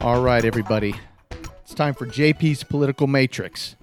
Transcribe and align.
All 0.00 0.22
right, 0.22 0.44
everybody. 0.44 0.94
It's 1.62 1.74
time 1.74 1.94
for 1.94 2.06
JP's 2.06 2.62
Political 2.62 3.08
Matrix. 3.08 3.76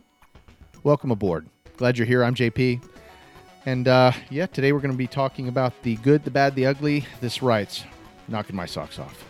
Welcome 0.83 1.11
aboard. 1.11 1.48
Glad 1.77 1.98
you're 1.98 2.08
here. 2.08 2.24
I'm 2.24 2.33
JP. 2.33 2.82
And 3.66 3.88
uh, 3.88 4.12
yeah, 4.30 4.46
today 4.46 4.72
we're 4.72 4.80
going 4.80 4.92
to 4.92 4.98
be 4.98 5.08
talking 5.08 5.48
about 5.48 5.74
the 5.83 5.96
good, 5.98 6.24
the 6.24 6.32
bad, 6.32 6.56
the 6.56 6.66
ugly. 6.66 7.06
This 7.22 7.42
writes, 7.42 7.83
knocking 8.28 8.55
my 8.55 8.66
socks 8.66 9.00
off. 9.00 9.23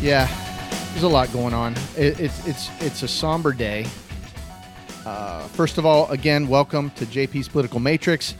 Yeah, 0.00 0.28
there's 0.98 1.12
a 1.12 1.14
lot 1.14 1.32
going 1.32 1.54
on. 1.54 1.74
It, 1.96 2.18
it's 2.18 2.44
it's 2.44 2.82
it's 2.82 3.02
a 3.04 3.08
somber 3.08 3.52
day. 3.52 3.86
Uh, 5.06 5.42
first 5.50 5.78
of 5.78 5.86
all, 5.86 6.10
again, 6.10 6.48
welcome 6.48 6.90
to 6.96 7.06
JP's 7.06 7.46
Political 7.46 7.78
Matrix. 7.78 8.34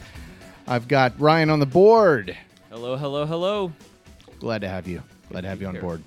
I've 0.67 0.89
got 0.89 1.17
Ryan 1.17 1.51
on 1.51 1.61
the 1.61 1.65
board. 1.65 2.35
Hello, 2.69 2.97
hello, 2.97 3.25
hello. 3.25 3.71
Glad 4.41 4.59
to 4.59 4.67
have 4.67 4.89
you. 4.89 5.01
Glad 5.29 5.41
to 5.41 5.47
have 5.47 5.61
you 5.61 5.67
on 5.67 5.73
here. 5.75 5.81
board. 5.81 6.03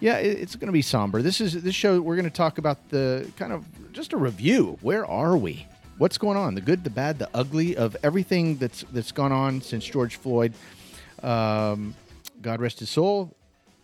Yeah, 0.00 0.16
it- 0.16 0.38
it's 0.38 0.56
going 0.56 0.68
to 0.68 0.72
be 0.72 0.80
somber. 0.80 1.20
This 1.20 1.42
is 1.42 1.62
this 1.62 1.74
show. 1.74 2.00
We're 2.00 2.16
going 2.16 2.24
to 2.24 2.30
talk 2.34 2.56
about 2.56 2.88
the 2.88 3.30
kind 3.36 3.52
of 3.52 3.66
just 3.92 4.14
a 4.14 4.16
review. 4.16 4.78
Where 4.80 5.04
are 5.04 5.36
we? 5.36 5.66
What's 5.98 6.16
going 6.16 6.38
on? 6.38 6.54
The 6.54 6.62
good, 6.62 6.84
the 6.84 6.90
bad, 6.90 7.18
the 7.18 7.28
ugly 7.34 7.76
of 7.76 7.94
everything 8.02 8.56
that's 8.56 8.82
that's 8.92 9.12
gone 9.12 9.30
on 9.30 9.60
since 9.60 9.84
George 9.84 10.16
Floyd, 10.16 10.54
um, 11.22 11.94
God 12.40 12.62
rest 12.62 12.78
his 12.78 12.88
soul, 12.88 13.36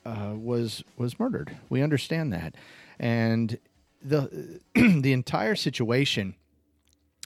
uh, 0.05 0.34
was 0.34 0.84
was 0.97 1.19
murdered. 1.19 1.56
We 1.69 1.83
understand 1.83 2.33
that, 2.33 2.55
and 2.98 3.59
the 4.02 4.61
the 4.75 5.12
entire 5.12 5.55
situation 5.55 6.34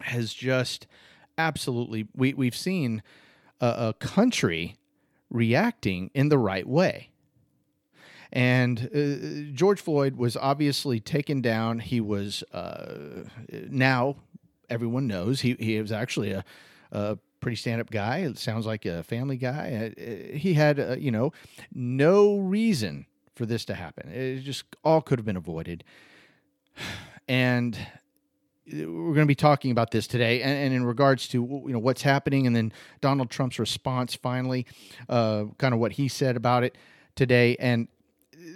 has 0.03 0.35
just 0.35 0.87
absolutely 1.39 2.09
we 2.15 2.35
we've 2.35 2.57
seen 2.57 3.03
a, 3.61 3.67
a 3.67 3.95
country 3.95 4.77
reacting 5.31 6.11
in 6.15 6.29
the 6.29 6.39
right 6.39 6.67
way. 6.67 7.11
And 8.33 8.91
uh, 8.95 9.53
George 9.55 9.81
Floyd 9.81 10.17
was 10.17 10.37
obviously 10.37 11.01
taken 11.01 11.41
down. 11.41 11.79
He 11.79 12.01
was 12.01 12.43
uh, 12.53 13.25
now 13.51 14.17
everyone 14.69 15.07
knows 15.07 15.41
he 15.41 15.57
he 15.59 15.81
was 15.81 15.93
actually 15.93 16.33
a, 16.33 16.45
a 16.91 17.19
pretty 17.47 17.55
stand 17.55 17.81
up 17.81 17.89
guy. 17.93 18.19
It 18.19 18.39
sounds 18.39 18.67
like 18.67 18.87
a 18.87 19.05
family 19.05 19.37
guy. 19.37 19.93
Uh, 19.97 20.37
he 20.37 20.55
had 20.55 20.81
uh, 20.81 20.97
you 20.99 21.13
know 21.13 21.33
no 21.73 22.39
reason 22.39 23.07
for 23.37 23.47
this 23.47 23.65
to 23.67 23.75
happen. 23.75 24.11
It 24.11 24.41
just 24.41 24.65
all 24.83 25.01
could 25.01 25.21
have 25.21 25.27
been 25.27 25.37
avoided. 25.37 25.85
And 27.29 27.77
we're 28.69 28.85
going 28.87 29.17
to 29.17 29.27
be 29.27 29.35
talking 29.35 29.73
about 29.73 29.91
this 29.91 30.07
today, 30.07 30.43
and, 30.43 30.57
and 30.57 30.73
in 30.73 30.85
regards 30.85 31.27
to 31.29 31.39
you 31.67 31.73
know 31.73 31.81
what's 31.81 32.03
happening, 32.03 32.47
and 32.47 32.55
then 32.55 32.73
Donald 33.01 33.31
Trump's 33.31 33.59
response 33.59 34.15
finally, 34.15 34.65
uh, 35.09 35.47
kind 35.59 35.75
of 35.75 35.81
what 35.81 35.93
he 35.93 36.07
said 36.07 36.37
about 36.37 36.63
it 36.63 36.79
today. 37.17 37.57
And 37.59 37.89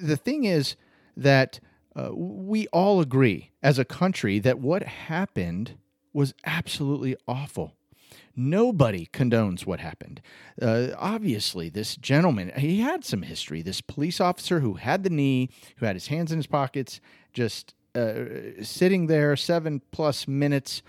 the 0.00 0.16
thing 0.16 0.44
is 0.44 0.76
that 1.16 1.58
uh, 1.96 2.10
we 2.12 2.68
all 2.68 3.00
agree 3.00 3.50
as 3.60 3.76
a 3.80 3.84
country 3.84 4.38
that 4.38 4.60
what 4.60 4.84
happened 4.84 5.76
was 6.12 6.32
absolutely 6.44 7.16
awful. 7.26 7.74
Nobody 8.36 9.06
condones 9.12 9.66
what 9.66 9.80
happened. 9.80 10.20
Uh, 10.60 10.88
obviously, 10.96 11.68
this 11.68 11.96
gentleman, 11.96 12.52
he 12.56 12.80
had 12.80 13.04
some 13.04 13.22
history. 13.22 13.62
This 13.62 13.80
police 13.80 14.20
officer 14.20 14.60
who 14.60 14.74
had 14.74 15.02
the 15.02 15.10
knee, 15.10 15.50
who 15.76 15.86
had 15.86 15.96
his 15.96 16.08
hands 16.08 16.32
in 16.32 16.38
his 16.38 16.46
pockets, 16.46 17.00
just 17.32 17.74
uh, 17.94 18.24
sitting 18.62 19.06
there 19.06 19.36
seven 19.36 19.82
plus 19.90 20.28
minutes 20.28 20.82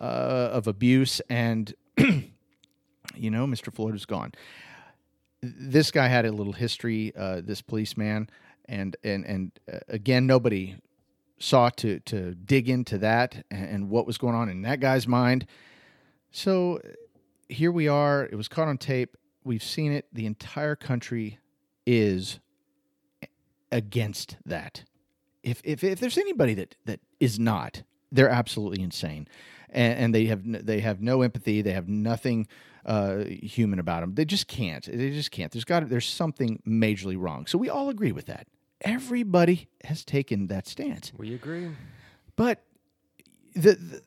uh, 0.00 0.50
of 0.52 0.66
abuse, 0.66 1.20
and, 1.28 1.74
you 1.98 3.30
know, 3.30 3.46
Mr. 3.46 3.72
Floyd 3.72 3.92
was 3.92 4.06
gone. 4.06 4.32
This 5.42 5.90
guy 5.90 6.08
had 6.08 6.26
a 6.26 6.32
little 6.32 6.52
history, 6.52 7.12
uh, 7.16 7.40
this 7.42 7.62
policeman, 7.62 8.28
and, 8.66 8.96
and, 9.04 9.24
and 9.24 9.52
uh, 9.72 9.78
again, 9.88 10.26
nobody 10.26 10.76
sought 11.38 11.76
to, 11.78 12.00
to 12.00 12.34
dig 12.34 12.68
into 12.68 12.98
that 12.98 13.44
and, 13.50 13.68
and 13.68 13.90
what 13.90 14.06
was 14.06 14.18
going 14.18 14.34
on 14.34 14.48
in 14.48 14.62
that 14.62 14.80
guy's 14.80 15.08
mind. 15.08 15.46
So 16.30 16.80
here 17.48 17.72
we 17.72 17.88
are. 17.88 18.24
It 18.24 18.34
was 18.36 18.48
caught 18.48 18.68
on 18.68 18.78
tape. 18.78 19.16
We've 19.44 19.62
seen 19.62 19.92
it. 19.92 20.06
The 20.12 20.26
entire 20.26 20.76
country 20.76 21.38
is 21.86 22.40
against 23.72 24.36
that. 24.44 24.84
If 25.42 25.60
if, 25.64 25.82
if 25.82 26.00
there's 26.00 26.18
anybody 26.18 26.54
that, 26.54 26.76
that 26.84 27.00
is 27.18 27.38
not, 27.38 27.82
they're 28.12 28.28
absolutely 28.28 28.82
insane, 28.82 29.26
and, 29.70 29.98
and 29.98 30.14
they 30.14 30.26
have 30.26 30.42
they 30.44 30.80
have 30.80 31.00
no 31.00 31.22
empathy. 31.22 31.62
They 31.62 31.72
have 31.72 31.88
nothing 31.88 32.46
uh, 32.84 33.24
human 33.24 33.78
about 33.78 34.00
them. 34.00 34.14
They 34.14 34.24
just 34.24 34.48
can't. 34.48 34.84
They 34.84 35.10
just 35.10 35.30
can't. 35.30 35.50
There's 35.50 35.64
got 35.64 35.88
there's 35.88 36.08
something 36.08 36.62
majorly 36.66 37.16
wrong. 37.18 37.46
So 37.46 37.56
we 37.56 37.70
all 37.70 37.88
agree 37.88 38.12
with 38.12 38.26
that. 38.26 38.46
Everybody 38.82 39.68
has 39.84 40.04
taken 40.04 40.46
that 40.48 40.66
stance. 40.66 41.12
We 41.16 41.34
agree. 41.34 41.70
But 42.36 42.62
the, 43.54 43.74
the 43.74 44.02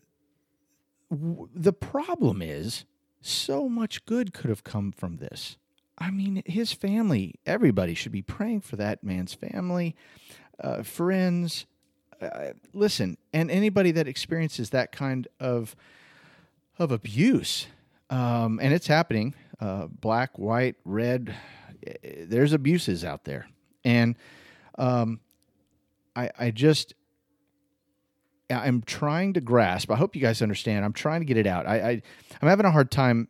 the 1.53 1.73
problem 1.73 2.41
is 2.41 2.85
so 3.21 3.69
much 3.69 4.05
good 4.05 4.33
could 4.33 4.49
have 4.49 4.63
come 4.63 4.91
from 4.91 5.17
this. 5.17 5.57
I 5.97 6.09
mean, 6.11 6.41
his 6.45 6.73
family, 6.73 7.35
everybody 7.45 7.93
should 7.93 8.11
be 8.11 8.21
praying 8.21 8.61
for 8.61 8.75
that 8.77 9.03
man's 9.03 9.33
family, 9.33 9.95
uh, 10.59 10.83
friends. 10.83 11.65
Uh, 12.21 12.53
listen, 12.73 13.17
and 13.33 13.51
anybody 13.51 13.91
that 13.91 14.07
experiences 14.07 14.71
that 14.71 14.91
kind 14.91 15.27
of 15.39 15.75
of 16.79 16.91
abuse, 16.91 17.67
um, 18.09 18.59
and 18.61 18.73
it's 18.73 18.87
happening, 18.87 19.35
uh, 19.59 19.85
black, 19.87 20.39
white, 20.39 20.75
red. 20.85 21.35
eh, 21.85 22.25
There's 22.25 22.53
abuses 22.53 23.03
out 23.05 23.25
there, 23.25 23.47
and 23.85 24.15
um, 24.77 25.19
I, 26.15 26.29
I 26.39 26.51
just 26.51 26.93
I'm 28.61 28.81
trying 28.81 29.33
to 29.33 29.41
grasp. 29.41 29.91
I 29.91 29.95
hope 29.95 30.15
you 30.15 30.21
guys 30.21 30.41
understand. 30.41 30.85
I'm 30.85 30.93
trying 30.93 31.21
to 31.21 31.25
get 31.25 31.37
it 31.37 31.47
out. 31.47 31.65
I, 31.67 31.75
I 31.75 32.01
I'm 32.41 32.49
having 32.49 32.65
a 32.65 32.71
hard 32.71 32.91
time 32.91 33.27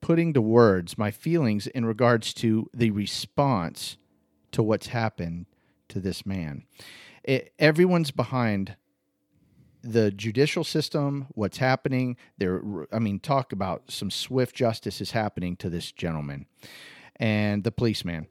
putting 0.00 0.32
to 0.34 0.40
words 0.40 0.96
my 0.96 1.10
feelings 1.10 1.66
in 1.66 1.84
regards 1.84 2.32
to 2.34 2.70
the 2.72 2.90
response 2.90 3.96
to 4.52 4.62
what's 4.62 4.88
happened 4.88 5.46
to 5.88 6.00
this 6.00 6.24
man. 6.24 6.64
It, 7.24 7.52
everyone's 7.58 8.10
behind 8.10 8.76
the 9.82 10.10
judicial 10.10 10.64
system, 10.64 11.26
what's 11.34 11.58
happening. 11.58 12.16
There, 12.38 12.62
I 12.92 12.98
mean, 12.98 13.20
talk 13.20 13.52
about 13.52 13.90
some 13.90 14.10
swift 14.10 14.54
justice 14.54 15.00
is 15.00 15.12
happening 15.12 15.56
to 15.56 15.70
this 15.70 15.92
gentleman 15.92 16.46
and 17.16 17.64
the 17.64 17.72
policeman 17.72 18.28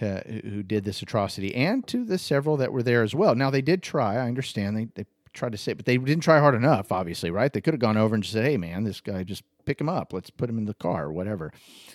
uh, 0.00 0.20
who 0.26 0.62
did 0.62 0.84
this 0.84 1.00
atrocity, 1.02 1.54
and 1.54 1.86
to 1.86 2.04
the 2.04 2.18
several 2.18 2.56
that 2.58 2.72
were 2.72 2.82
there 2.82 3.02
as 3.02 3.14
well. 3.14 3.34
Now 3.34 3.50
they 3.50 3.62
did 3.62 3.82
try. 3.82 4.16
I 4.16 4.28
understand 4.28 4.76
they 4.76 4.88
they 4.94 5.06
tried 5.36 5.52
to 5.52 5.58
say, 5.58 5.72
but 5.72 5.84
they 5.84 5.96
didn't 5.96 6.22
try 6.22 6.40
hard 6.40 6.54
enough. 6.54 6.90
Obviously, 6.90 7.30
right? 7.30 7.52
They 7.52 7.60
could 7.60 7.74
have 7.74 7.80
gone 7.80 7.96
over 7.96 8.14
and 8.14 8.24
just 8.24 8.32
said, 8.32 8.44
"Hey, 8.44 8.56
man, 8.56 8.84
this 8.84 9.00
guy 9.00 9.22
just 9.22 9.44
pick 9.64 9.80
him 9.80 9.88
up. 9.88 10.12
Let's 10.12 10.30
put 10.30 10.50
him 10.50 10.58
in 10.58 10.64
the 10.64 10.74
car 10.74 11.04
or 11.04 11.12
whatever." 11.12 11.52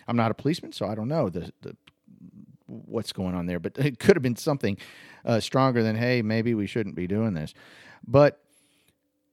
I'm 0.07 0.15
not 0.15 0.31
a 0.31 0.35
policeman, 0.35 0.71
so 0.71 0.87
I 0.87 0.95
don't 0.95 1.07
know 1.07 1.29
the 1.29 1.51
the 1.61 1.75
what's 2.67 3.11
going 3.11 3.35
on 3.35 3.47
there, 3.47 3.59
but 3.59 3.77
it 3.77 3.99
could 3.99 4.15
have 4.15 4.23
been 4.23 4.35
something 4.35 4.77
uh, 5.25 5.39
stronger 5.39 5.83
than, 5.83 5.95
"Hey, 5.95 6.21
maybe 6.21 6.53
we 6.53 6.67
shouldn't 6.67 6.95
be 6.95 7.07
doing 7.07 7.33
this," 7.33 7.53
but 8.07 8.41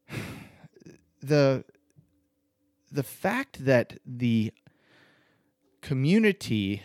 the 1.22 1.64
the 2.90 3.02
fact 3.02 3.64
that 3.64 3.98
the 4.06 4.52
community 5.80 6.82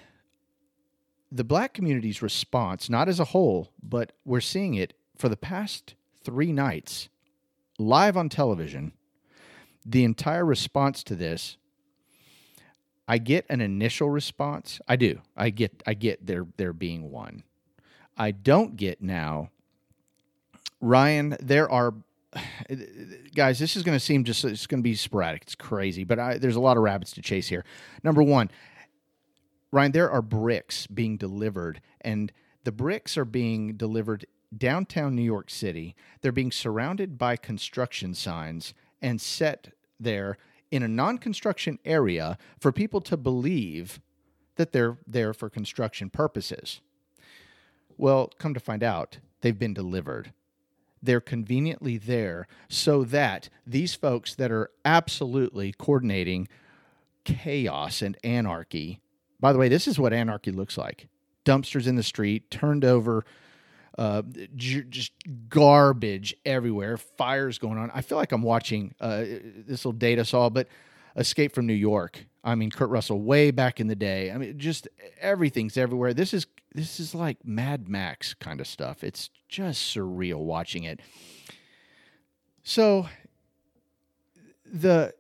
the 1.32 1.44
black 1.44 1.74
community's 1.74 2.22
response 2.22 2.90
not 2.90 3.10
as 3.10 3.20
a 3.20 3.26
whole 3.26 3.72
but 3.82 4.12
we're 4.24 4.40
seeing 4.40 4.76
it 4.76 4.94
for 5.18 5.30
the 5.30 5.38
past 5.38 5.96
3 6.24 6.52
nights 6.52 7.10
live 7.84 8.18
on 8.18 8.30
television 8.30 8.94
the 9.86 10.04
entire 10.04 10.46
response 10.46 11.04
to 11.04 11.16
this 11.16 11.58
I 13.06 13.18
get 13.18 13.46
an 13.50 13.60
initial 13.60 14.10
response. 14.10 14.80
I 14.88 14.96
do. 14.96 15.20
I 15.36 15.50
get 15.50 15.84
I 15.86 15.94
get 15.94 16.26
there 16.26 16.48
there 16.56 16.72
being 16.72 17.12
one. 17.12 17.44
I 18.18 18.32
don't 18.32 18.78
get 18.78 19.02
now 19.02 19.50
Ryan, 20.84 21.38
there 21.40 21.72
are 21.72 21.94
guys, 23.36 23.58
this 23.58 23.76
is 23.76 23.84
going 23.84 23.96
to 23.96 24.04
seem 24.04 24.24
just 24.24 24.44
it's 24.44 24.68
going 24.68 24.80
to 24.80 24.84
be 24.84 24.96
sporadic. 24.96 25.44
It's 25.44 25.56
crazy, 25.56 26.04
but 26.04 26.20
I, 26.20 26.38
there's 26.38 26.58
a 26.58 26.62
lot 26.62 26.78
of 26.78 26.84
rabbits 26.84 27.14
to 27.14 27.22
chase 27.22 27.48
here. 27.48 27.64
Number 28.04 28.22
1, 28.22 28.52
Ryan, 29.72 29.92
there 29.94 30.12
are 30.12 30.22
bricks 30.22 30.86
being 30.88 31.18
delivered 31.18 31.82
and 32.02 32.32
the 32.66 32.72
bricks 32.72 33.18
are 33.18 33.26
being 33.26 33.76
delivered 33.76 34.26
downtown 34.58 35.16
New 35.16 35.24
York 35.24 35.50
City. 35.50 35.96
They're 36.22 36.32
being 36.32 36.52
surrounded 36.52 37.18
by 37.18 37.36
construction 37.36 38.14
signs 38.14 38.74
and 39.02 39.20
set 39.20 39.74
there 40.00 40.38
in 40.72 40.84
a 40.84 40.88
non-construction 40.88 41.80
area 41.86 42.38
for 42.60 42.72
people 42.72 43.02
to 43.02 43.18
believe 43.18 44.00
that 44.56 44.72
they're 44.72 44.98
there 45.08 45.34
for 45.34 45.50
construction 45.50 46.10
purposes. 46.10 46.82
Well, 47.98 48.32
come 48.40 48.54
to 48.54 48.60
find 48.60 48.84
out, 48.84 49.20
they've 49.42 49.58
been 49.58 49.74
delivered. 49.74 50.34
they're 51.04 51.22
conveniently 51.22 51.98
there 51.98 52.48
so 52.70 53.04
that 53.04 53.50
these 53.68 53.94
folks 53.94 54.34
that 54.36 54.52
are 54.52 54.72
absolutely 54.86 55.74
coordinating 55.78 56.48
chaos 57.26 58.02
and 58.02 58.18
anarchy. 58.24 59.02
By 59.40 59.52
the 59.52 59.60
way, 59.60 59.68
this 59.68 59.88
is 59.88 60.00
what 60.00 60.14
anarchy 60.14 60.52
looks 60.52 60.78
like 60.78 61.10
dumpsters 61.46 61.88
in 61.88 61.98
the 61.98 62.04
street, 62.04 62.50
turned 62.50 62.86
over, 62.86 63.26
uh, 63.98 64.24
j- 64.56 64.86
just 64.90 65.12
garbage 65.50 66.36
everywhere, 66.46 66.98
fires 66.98 67.58
going 67.58 67.78
on. 67.78 67.92
I 67.94 68.02
feel 68.02 68.18
like 68.18 68.32
I'm 68.32 68.42
watching 68.42 68.94
uh, 69.00 69.24
this 69.68 69.86
will 69.86 69.92
date 69.92 70.20
us 70.20 70.34
all, 70.34 70.50
but 70.50 70.68
Escape 71.16 71.54
from 71.54 71.68
New 71.68 71.74
York. 71.74 72.26
I 72.44 72.56
mean, 72.56 72.72
Kurt 72.72 72.90
Russell 72.90 73.22
way 73.22 73.52
back 73.52 73.80
in 73.80 73.88
the 73.88 73.96
day. 73.96 74.32
I 74.32 74.38
mean, 74.38 74.58
just 74.58 74.88
everything's 75.22 75.78
everywhere. 75.78 76.14
This 76.14 76.34
is 76.34 76.48
this 76.74 77.00
is 77.00 77.14
like 77.14 77.38
Mad 77.46 77.88
Max 77.88 78.34
kind 78.34 78.60
of 78.60 78.68
stuff. 78.68 79.04
It's 79.04 79.30
just 79.48 79.96
surreal 79.96 80.40
watching 80.40 80.84
it. 80.84 81.00
So 82.64 83.08
the 84.66 85.14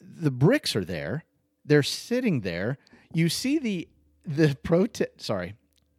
the 0.00 0.30
bricks 0.30 0.74
are 0.74 0.84
there. 0.84 1.24
They're 1.64 1.82
sitting 1.82 2.40
there. 2.40 2.78
You 3.12 3.28
see 3.28 3.58
the 3.58 3.88
the 4.24 4.56
protest. 4.62 5.20
Sorry, 5.20 5.54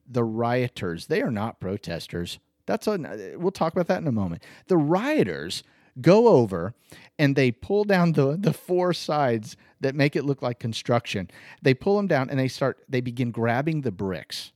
the 0.08 0.24
rioters. 0.24 1.08
They 1.08 1.22
are 1.22 1.32
not 1.32 1.60
protesters. 1.60 2.40
That's 2.66 2.88
a, 2.88 3.36
we'll 3.38 3.52
talk 3.52 3.74
about 3.74 3.88
that 3.88 4.02
in 4.02 4.08
a 4.08 4.12
moment. 4.12 4.44
The 4.68 4.78
rioters 4.78 5.64
go 6.02 6.28
over 6.28 6.74
and 7.18 7.36
they 7.36 7.52
pull 7.52 7.84
down 7.84 8.12
the 8.14 8.38
the 8.38 8.54
four 8.54 8.94
sides 8.94 9.58
that 9.82 9.96
make 9.96 10.16
it 10.16 10.26
look 10.26 10.42
like 10.42 10.60
construction. 10.60 11.30
They 11.62 11.74
pull 11.74 11.98
them 11.98 12.08
down 12.08 12.30
and 12.30 12.38
they 12.40 12.48
start 12.48 12.78
they 12.90 13.02
begin 13.02 13.32
grabbing 13.32 13.82
the 13.82 13.92
bricks. 13.92 14.52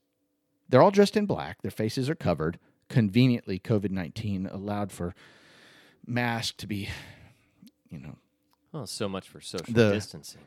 They're 0.70 0.82
all 0.82 0.92
dressed 0.92 1.18
in 1.18 1.26
black. 1.26 1.62
Their 1.62 1.72
faces 1.72 2.10
are 2.10 2.16
covered. 2.16 2.60
Conveniently, 2.90 3.58
COVID 3.60 3.92
nineteen 3.92 4.46
allowed 4.48 4.92
for 4.92 5.16
masks 6.06 6.56
to 6.58 6.68
be, 6.68 6.90
you 7.90 8.00
know, 8.00 8.16
Oh, 8.74 8.86
so 8.86 9.10
much 9.10 9.28
for 9.28 9.42
social 9.42 9.74
The- 9.74 9.92
distancing. 9.94 10.42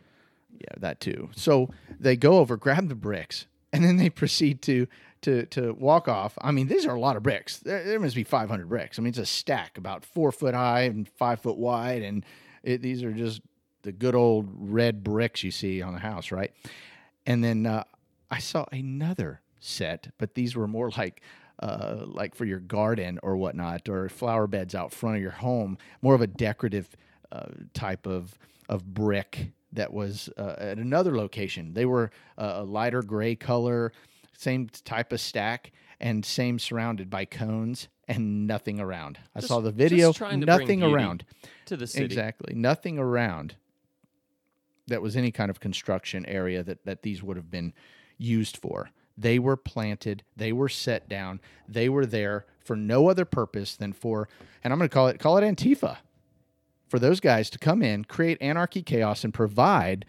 yeah, 0.58 0.74
that 0.78 1.00
too. 1.00 1.30
So 1.34 1.70
they 2.00 2.16
go 2.16 2.38
over, 2.38 2.56
grab 2.56 2.88
the 2.88 2.94
bricks, 2.94 3.46
and 3.74 3.84
then 3.84 3.96
they 3.96 4.08
proceed 4.08 4.62
to 4.62 4.86
to 5.22 5.46
to 5.46 5.72
walk 5.74 6.06
off. 6.06 6.38
I 6.40 6.52
mean, 6.52 6.68
these 6.68 6.86
are 6.86 6.94
a 6.94 7.00
lot 7.00 7.16
of 7.16 7.24
bricks. 7.24 7.58
There, 7.58 7.82
there 7.82 7.98
must 7.98 8.14
be 8.14 8.22
500 8.22 8.68
bricks. 8.68 8.98
I 8.98 9.02
mean, 9.02 9.10
it's 9.10 9.18
a 9.18 9.26
stack 9.26 9.76
about 9.76 10.04
four 10.04 10.30
foot 10.30 10.54
high 10.54 10.82
and 10.82 11.08
five 11.08 11.40
foot 11.40 11.56
wide, 11.56 12.02
and 12.02 12.24
it, 12.62 12.80
these 12.82 13.02
are 13.02 13.12
just 13.12 13.42
the 13.82 13.92
good 13.92 14.14
old 14.14 14.48
red 14.56 15.02
bricks 15.02 15.42
you 15.42 15.50
see 15.50 15.82
on 15.82 15.92
the 15.92 15.98
house, 15.98 16.30
right? 16.30 16.52
And 17.26 17.42
then 17.42 17.66
uh, 17.66 17.84
I 18.30 18.38
saw 18.38 18.64
another 18.70 19.40
set, 19.58 20.12
but 20.18 20.34
these 20.34 20.54
were 20.54 20.68
more 20.68 20.90
like 20.96 21.20
uh, 21.58 22.04
like 22.06 22.36
for 22.36 22.44
your 22.44 22.60
garden 22.60 23.18
or 23.24 23.36
whatnot, 23.36 23.88
or 23.88 24.08
flower 24.08 24.46
beds 24.46 24.74
out 24.74 24.92
front 24.92 25.16
of 25.16 25.22
your 25.22 25.32
home. 25.32 25.78
More 26.00 26.14
of 26.14 26.20
a 26.20 26.28
decorative 26.28 26.88
uh, 27.32 27.46
type 27.72 28.06
of 28.06 28.38
of 28.68 28.94
brick 28.94 29.50
that 29.74 29.92
was 29.92 30.28
uh, 30.36 30.54
at 30.58 30.78
another 30.78 31.16
location. 31.16 31.74
They 31.74 31.84
were 31.84 32.10
uh, 32.38 32.54
a 32.56 32.64
lighter 32.64 33.02
gray 33.02 33.34
color, 33.34 33.92
same 34.36 34.68
type 34.84 35.12
of 35.12 35.20
stack, 35.20 35.72
and 36.00 36.24
same 36.24 36.58
surrounded 36.58 37.10
by 37.10 37.24
cones 37.24 37.88
and 38.08 38.46
nothing 38.46 38.80
around. 38.80 39.18
I 39.34 39.40
Just- 39.40 39.48
saw 39.48 39.60
the 39.60 39.72
video, 39.72 40.12
trying 40.12 40.40
to 40.40 40.46
bring 40.46 40.58
nothing 40.58 40.82
around. 40.82 41.24
To 41.66 41.76
the 41.76 41.86
city. 41.86 42.04
Exactly. 42.04 42.54
Nothing 42.54 42.98
around 42.98 43.56
that 44.86 45.00
was 45.00 45.16
any 45.16 45.30
kind 45.30 45.50
of 45.50 45.60
construction 45.60 46.26
area 46.26 46.62
that, 46.62 46.84
that 46.84 47.02
these 47.02 47.22
would 47.22 47.36
have 47.36 47.50
been 47.50 47.72
used 48.18 48.56
for. 48.56 48.90
They 49.16 49.38
were 49.38 49.56
planted, 49.56 50.24
they 50.36 50.52
were 50.52 50.68
set 50.68 51.08
down, 51.08 51.40
they 51.68 51.88
were 51.88 52.04
there 52.04 52.46
for 52.58 52.76
no 52.76 53.08
other 53.08 53.24
purpose 53.24 53.76
than 53.76 53.92
for, 53.92 54.28
and 54.62 54.72
I'm 54.72 54.78
going 54.78 54.88
to 54.88 54.94
call 54.94 55.08
it 55.08 55.18
call 55.20 55.38
it 55.38 55.42
Antifa, 55.42 55.98
for 56.88 56.98
those 56.98 57.20
guys 57.20 57.50
to 57.50 57.58
come 57.58 57.82
in, 57.82 58.04
create 58.04 58.38
anarchy, 58.40 58.82
chaos, 58.82 59.24
and 59.24 59.34
provide. 59.34 60.04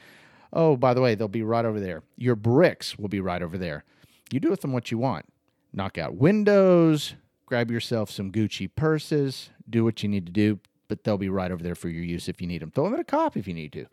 Oh, 0.54 0.78
by 0.78 0.94
the 0.94 1.02
way, 1.02 1.16
they'll 1.16 1.28
be 1.28 1.44
right 1.44 1.66
over 1.66 1.80
there. 1.80 2.04
Your 2.18 2.36
bricks 2.36 2.98
will 2.98 3.10
be 3.10 3.20
right 3.20 3.42
over 3.42 3.58
there. 3.58 3.84
You 4.32 4.40
do 4.40 4.50
with 4.50 4.62
them 4.62 4.74
what 4.74 4.92
you 4.92 4.98
want. 4.98 5.26
Knock 5.74 5.98
out 5.98 6.16
windows, 6.16 7.16
grab 7.46 7.70
yourself 7.70 8.10
some 8.10 8.32
Gucci 8.32 8.70
purses, 8.76 9.50
do 9.70 9.84
what 9.84 10.02
you 10.04 10.10
need 10.10 10.26
to 10.26 10.32
do, 10.32 10.60
but 10.88 11.04
they'll 11.04 11.18
be 11.18 11.30
right 11.30 11.52
over 11.52 11.64
there 11.64 11.76
for 11.76 11.90
your 11.90 12.04
use 12.04 12.30
if 12.30 12.42
you 12.42 12.48
need 12.48 12.62
them. 12.62 12.72
Throw 12.72 12.86
them 12.86 12.94
at 12.94 13.00
a 13.00 13.04
cop 13.04 13.36
if 13.36 13.48
you 13.48 13.54
need 13.54 13.74
to. 13.74 13.86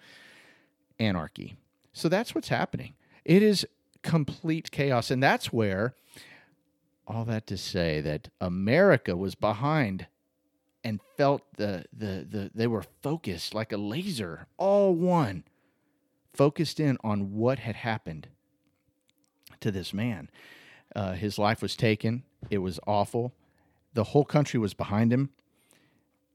Anarchy. 0.99 1.57
So 1.93 2.09
that's 2.09 2.35
what's 2.35 2.49
happening. 2.49 2.95
It 3.25 3.43
is 3.43 3.67
complete 4.03 4.71
chaos. 4.71 5.11
And 5.11 5.23
that's 5.23 5.53
where, 5.53 5.95
all 7.07 7.25
that 7.25 7.47
to 7.49 7.57
say, 7.57 8.01
that 8.01 8.29
America 8.41 9.17
was 9.17 9.35
behind 9.35 10.07
and 10.85 11.01
felt 11.17 11.43
the, 11.57 11.85
the, 11.93 12.27
the 12.29 12.51
they 12.55 12.67
were 12.67 12.85
focused 13.03 13.55
like 13.55 13.73
a 13.73 13.77
laser, 13.77 14.47
all 14.57 14.95
one, 14.95 15.45
focused 16.35 16.81
in 16.81 16.99
on 17.05 17.35
what 17.35 17.61
had 17.61 17.77
happened 17.77 18.29
to 19.61 19.71
this 19.71 19.93
man. 19.95 20.29
Uh, 20.95 21.13
his 21.13 21.39
life 21.39 21.63
was 21.63 21.77
taken. 21.77 22.25
It 22.51 22.59
was 22.59 22.81
awful. 22.87 23.33
The 23.95 24.05
whole 24.05 24.25
country 24.25 24.59
was 24.59 24.75
behind 24.75 25.13
him 25.13 25.31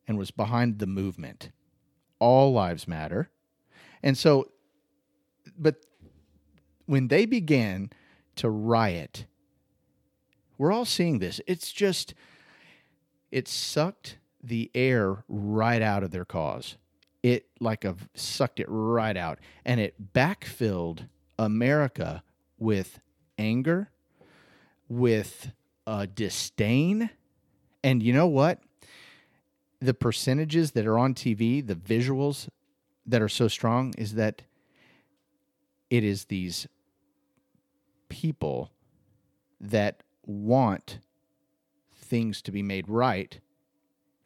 and 0.07 0.17
was 0.17 0.31
behind 0.31 0.79
the 0.79 0.87
movement. 0.87 1.51
All 2.19 2.53
lives 2.53 2.87
matter. 2.87 3.29
And 4.01 4.17
so, 4.17 4.51
but 5.57 5.75
when 6.85 7.09
they 7.09 7.25
began 7.25 7.91
to 8.37 8.49
riot, 8.49 9.25
we're 10.57 10.71
all 10.71 10.85
seeing 10.85 11.19
this. 11.19 11.41
It's 11.45 11.71
just, 11.71 12.13
it 13.31 13.47
sucked 13.47 14.17
the 14.47 14.71
air 14.73 15.23
right 15.27 15.81
out 15.81 16.03
of 16.03 16.11
their 16.11 16.25
cause. 16.25 16.77
It 17.23 17.47
like 17.59 17.83
a 17.83 17.95
sucked 18.13 18.59
it 18.59 18.67
right 18.69 19.17
out, 19.17 19.39
and 19.65 19.79
it 19.79 20.13
backfilled 20.13 21.07
America 21.37 22.23
with 22.57 22.99
anger, 23.37 23.89
with 24.87 25.51
uh, 25.85 26.07
disdain, 26.13 27.09
and 27.83 28.01
you 28.01 28.13
know 28.13 28.27
what? 28.27 28.61
The 29.79 29.93
percentages 29.93 30.71
that 30.71 30.87
are 30.87 30.97
on 30.97 31.13
TV, 31.13 31.65
the 31.65 31.75
visuals 31.75 32.49
that 33.05 33.21
are 33.21 33.29
so 33.29 33.47
strong, 33.47 33.93
is 33.97 34.13
that 34.15 34.43
it 35.89 36.03
is 36.03 36.25
these 36.25 36.67
people 38.09 38.71
that 39.59 40.03
want 40.25 40.99
things 41.93 42.41
to 42.41 42.51
be 42.51 42.61
made 42.61 42.87
right 42.87 43.39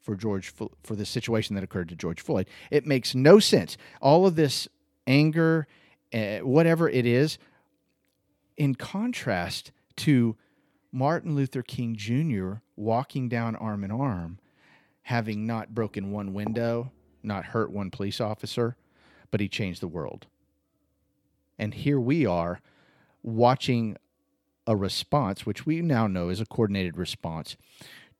for 0.01 0.15
George 0.15 0.49
for 0.49 0.95
the 0.95 1.05
situation 1.05 1.55
that 1.55 1.63
occurred 1.63 1.89
to 1.89 1.95
George 1.95 2.21
Floyd. 2.21 2.47
It 2.69 2.85
makes 2.85 3.15
no 3.15 3.39
sense. 3.39 3.77
All 4.01 4.25
of 4.25 4.35
this 4.35 4.67
anger, 5.07 5.67
uh, 6.13 6.39
whatever 6.39 6.89
it 6.89 7.05
is, 7.05 7.37
in 8.57 8.75
contrast 8.75 9.71
to 9.97 10.35
Martin 10.91 11.35
Luther 11.35 11.61
King 11.61 11.95
Jr. 11.95 12.55
walking 12.75 13.29
down 13.29 13.55
arm 13.55 13.83
in 13.83 13.91
arm, 13.91 14.39
having 15.03 15.45
not 15.45 15.73
broken 15.73 16.11
one 16.11 16.33
window, 16.33 16.91
not 17.23 17.45
hurt 17.45 17.71
one 17.71 17.91
police 17.91 18.19
officer, 18.19 18.75
but 19.29 19.39
he 19.39 19.47
changed 19.47 19.81
the 19.81 19.87
world. 19.87 20.27
And 21.57 21.73
here 21.73 21.99
we 21.99 22.25
are 22.25 22.59
watching 23.23 23.95
a 24.67 24.75
response, 24.75 25.45
which 25.45 25.65
we 25.65 25.81
now 25.81 26.07
know 26.07 26.29
is 26.29 26.41
a 26.41 26.45
coordinated 26.45 26.97
response 26.97 27.55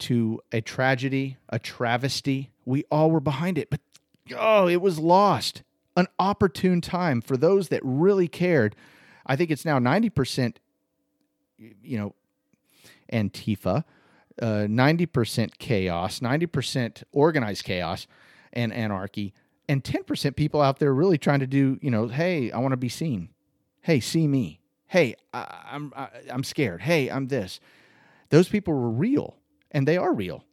to 0.02 0.42
a 0.52 0.62
tragedy, 0.62 1.38
a 1.50 1.60
travesty. 1.60 2.52
We 2.66 2.84
all 2.92 3.12
were 3.12 3.20
behind 3.20 3.58
it, 3.58 3.70
but 3.70 3.80
oh, 4.38 4.68
it 4.68 4.82
was 4.82 5.00
lost. 5.00 5.64
An 5.96 6.08
opportune 6.20 6.82
time 6.82 7.22
for 7.22 7.36
those 7.36 7.68
that 7.70 7.82
really 7.84 8.28
cared. 8.28 8.76
I 9.26 9.36
think 9.36 9.52
it's 9.52 9.66
now 9.66 9.78
90%, 9.78 10.56
you 11.58 11.98
know, 11.98 12.16
Antifa, 13.12 13.84
uh, 14.42 14.46
90% 14.46 15.58
chaos, 15.60 16.20
90% 16.20 17.04
organized 17.12 17.64
chaos 17.66 18.08
and 18.54 18.74
anarchy, 18.74 19.34
and 19.68 19.84
10% 19.84 20.36
people 20.36 20.62
out 20.62 20.80
there 20.80 20.94
really 20.94 21.18
trying 21.18 21.40
to 21.42 21.48
do, 21.48 21.78
you 21.82 21.92
know, 21.92 22.08
hey, 22.08 22.52
I 22.52 22.60
want 22.60 22.72
to 22.72 22.78
be 22.78 22.90
seen. 22.90 23.30
Hey, 23.82 24.00
see 24.00 24.28
me. 24.28 24.60
Hey, 24.88 25.16
I, 25.34 25.64
I'm 25.72 25.94
I, 25.96 26.10
I'm 26.30 26.44
scared. 26.44 26.82
Hey, 26.82 27.10
I'm 27.10 27.28
this. 27.28 27.60
Those 28.30 28.50
people 28.50 28.74
were 28.74 28.90
real, 28.90 29.38
and 29.72 29.88
they 29.88 29.98
are 29.98 30.14
real, 30.14 30.44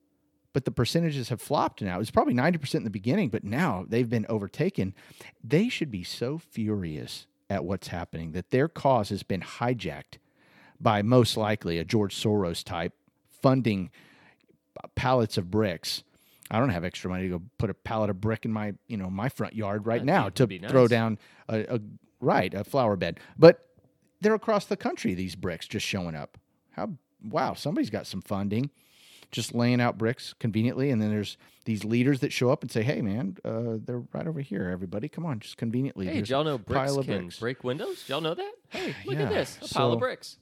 but 0.53 0.65
the 0.65 0.71
percentages 0.71 1.29
have 1.29 1.41
flopped 1.41 1.83
now. 1.83 2.01
It's 2.01 2.11
probably 2.11 2.35
90% 2.35 2.77
in 2.77 2.85
the 2.85 2.91
beginning, 2.91 3.29
but 3.29 3.45
now 3.45 3.85
they've 3.89 4.09
been 4.09 4.27
overtaken. 4.29 4.95
They 5.43 5.69
should 5.69 5.91
be 5.91 6.03
so 6.05 6.39
furious 6.39 7.27
at 7.51 7.65
what's 7.65 7.89
happening 7.89 8.33
that 8.33 8.51
their 8.51 8.69
cause 8.69 9.09
has 9.09 9.23
been 9.23 9.41
hijacked 9.41 10.19
by 10.81 11.03
most 11.03 11.37
likely 11.37 11.79
a 11.79 11.85
George 11.85 12.15
Soros 12.15 12.63
type 12.63 12.93
funding 13.43 13.91
pallets 14.95 15.37
of 15.39 15.51
bricks. 15.51 16.03
I 16.51 16.59
don't 16.59 16.71
have 16.71 16.85
extra 16.85 17.11
money 17.11 17.25
to 17.25 17.39
go 17.39 17.43
put 17.59 17.69
a 17.71 17.75
pallet 17.75 18.11
of 18.11 18.21
brick 18.21 18.45
in 18.45 18.53
my, 18.53 18.75
you 18.87 18.97
know, 18.97 19.11
my 19.11 19.29
front 19.29 19.55
yard 19.55 19.87
right 19.87 19.97
That'd 19.97 20.07
now 20.07 20.27
be- 20.27 20.35
to 20.35 20.47
be 20.47 20.59
throw 20.59 20.83
nice. 20.83 20.91
down 20.91 21.19
a, 21.49 21.77
a 21.77 21.81
right 22.21 22.53
a 22.55 22.65
flower 22.65 22.97
bed. 22.97 23.21
But 23.39 23.67
they're 24.21 24.35
across 24.35 24.65
the 24.67 24.77
country. 24.77 25.15
These 25.15 25.37
bricks 25.37 25.67
just 25.67 25.85
showing 25.87 26.15
up. 26.15 26.39
How 26.73 26.91
wow! 27.23 27.55
Somebody's 27.55 27.91
got 27.91 28.07
some 28.07 28.23
funding. 28.23 28.71
Just 29.31 29.55
laying 29.55 29.81
out 29.81 29.99
bricks 29.99 30.35
conveniently, 30.39 30.91
and 30.91 31.01
then 31.03 31.11
there's 31.11 31.37
these 31.65 31.85
leaders 31.85 32.21
that 32.21 32.33
show 32.33 32.51
up 32.51 32.63
and 32.63 32.71
say, 32.71 32.83
"Hey, 32.83 33.03
man, 33.03 33.37
uh, 33.45 33.77
they're 33.85 34.03
right 34.13 34.27
over 34.27 34.41
here. 34.41 34.71
Everybody, 34.73 35.09
come 35.09 35.27
on, 35.27 35.41
just 35.41 35.57
conveniently." 35.57 36.07
Hey, 36.07 36.23
y'all 36.23 36.45
know 36.45 36.59
bricks 36.59 36.79
pile 36.91 36.99
of 36.99 37.07
can 37.07 37.19
bricks." 37.25 37.39
break 37.39 37.65
windows? 37.65 38.05
Y'all 38.09 38.21
know 38.21 38.35
that? 38.35 38.53
Hey, 38.71 38.95
look 39.05 39.17
Yeah, 39.17 39.25
at 39.25 39.29
this, 39.31 39.57
a 39.57 39.61
pile 39.61 39.69
so- 39.91 39.93
of 39.93 39.99
bricks. 40.01 40.39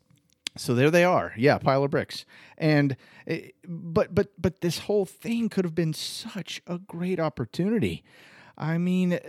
So 0.58 0.74
there 0.74 0.90
they 0.90 1.04
are. 1.04 1.34
Yeah, 1.36 1.58
pile 1.58 1.84
of 1.84 1.90
bricks. 1.90 2.24
And 2.56 2.96
eh, 3.26 3.48
but 3.68 4.14
but 4.14 4.28
but 4.40 4.62
this 4.62 4.78
whole 4.78 5.04
thing 5.04 5.50
could 5.50 5.66
have 5.66 5.74
been 5.74 5.92
such 5.92 6.62
a 6.66 6.78
great 6.78 7.20
opportunity. 7.20 8.02
I 8.56 8.78
mean, 8.78 9.12
eh, 9.14 9.20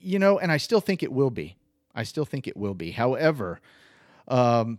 you 0.00 0.18
know, 0.18 0.38
and 0.38 0.50
I 0.50 0.56
still 0.56 0.80
think 0.80 1.02
it 1.02 1.12
will 1.12 1.30
be. 1.30 1.56
I 1.94 2.04
still 2.04 2.24
think 2.24 2.48
it 2.48 2.56
will 2.56 2.72
be. 2.72 2.92
However, 2.92 3.60
um, 4.28 4.78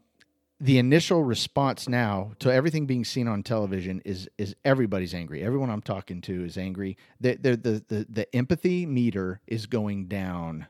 the 0.64 0.78
initial 0.78 1.26
response 1.26 1.90
now 1.90 2.32
to 2.40 2.50
everything 2.50 2.86
being 2.86 3.04
seen 3.04 3.28
on 3.28 3.44
television 3.44 4.02
is 4.06 4.30
is 4.38 4.56
everybody's 4.64 5.14
angry. 5.14 5.44
Everyone 5.44 5.70
I'm 5.70 5.82
talking 5.82 6.22
to 6.22 6.46
is 6.46 6.58
angry. 6.58 6.96
The 7.20 7.36
the 7.36 7.58
the 7.58 7.84
the, 7.90 8.06
the 8.10 8.36
empathy 8.36 8.86
meter 8.86 9.42
is 9.46 9.66
going 9.66 10.06
down 10.06 10.68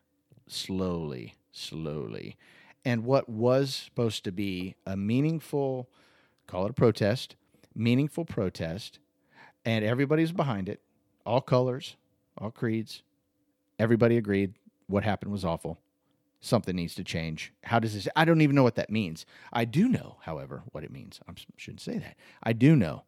slowly, 0.48 1.36
slowly. 1.52 2.38
And 2.84 3.06
what 3.06 3.30
was 3.30 3.76
supposed 3.76 4.24
to 4.24 4.32
be 4.32 4.76
a 4.84 4.98
meaningful, 4.98 5.88
call 6.48 6.66
it 6.66 6.72
a 6.72 6.74
protest, 6.74 7.36
meaningful 7.76 8.26
protest, 8.26 8.98
and 9.64 9.86
everybody's 9.86 10.32
behind 10.32 10.70
it, 10.70 10.82
all 11.24 11.40
colors, 11.40 11.98
all 12.36 12.50
creeds, 12.50 13.04
everybody 13.78 14.18
agreed 14.18 14.56
what 14.88 15.04
happened 15.04 15.32
was 15.32 15.46
awful. 15.46 15.78
Something 16.46 16.76
needs 16.76 16.94
to 16.96 17.06
change. 17.06 17.54
How 17.64 17.80
does 17.80 17.94
this? 17.94 18.06
I 18.18 18.26
don't 18.26 18.42
even 18.42 18.54
know 18.54 18.64
what 18.64 18.76
that 18.76 18.90
means. 18.90 19.26
I 19.54 19.64
do 19.64 19.88
know, 19.88 20.18
however, 20.24 20.64
what 20.74 20.84
it 20.84 20.92
means. 20.92 21.22
I 21.26 21.32
shouldn't 21.56 21.80
say 21.80 21.98
that. 22.00 22.18
I 22.44 22.52
do 22.52 22.76
know. 22.76 23.04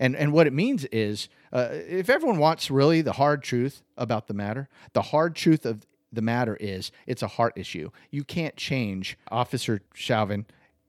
And, 0.00 0.16
and 0.16 0.32
what 0.32 0.48
it 0.48 0.52
means 0.52 0.84
is 0.86 1.28
uh, 1.52 1.68
if 1.70 2.10
everyone 2.10 2.38
wants 2.38 2.68
really 2.68 3.00
the 3.00 3.12
hard 3.12 3.44
truth 3.44 3.82
about 3.96 4.26
the 4.26 4.34
matter, 4.34 4.68
the 4.92 5.02
hard 5.02 5.36
truth 5.36 5.64
of 5.64 5.86
the 6.12 6.20
matter 6.20 6.56
is 6.56 6.90
it's 7.06 7.22
a 7.22 7.28
heart 7.28 7.52
issue. 7.54 7.90
You 8.10 8.24
can't 8.24 8.56
change 8.56 9.16
Officer 9.30 9.82
Chauvin. 9.94 10.46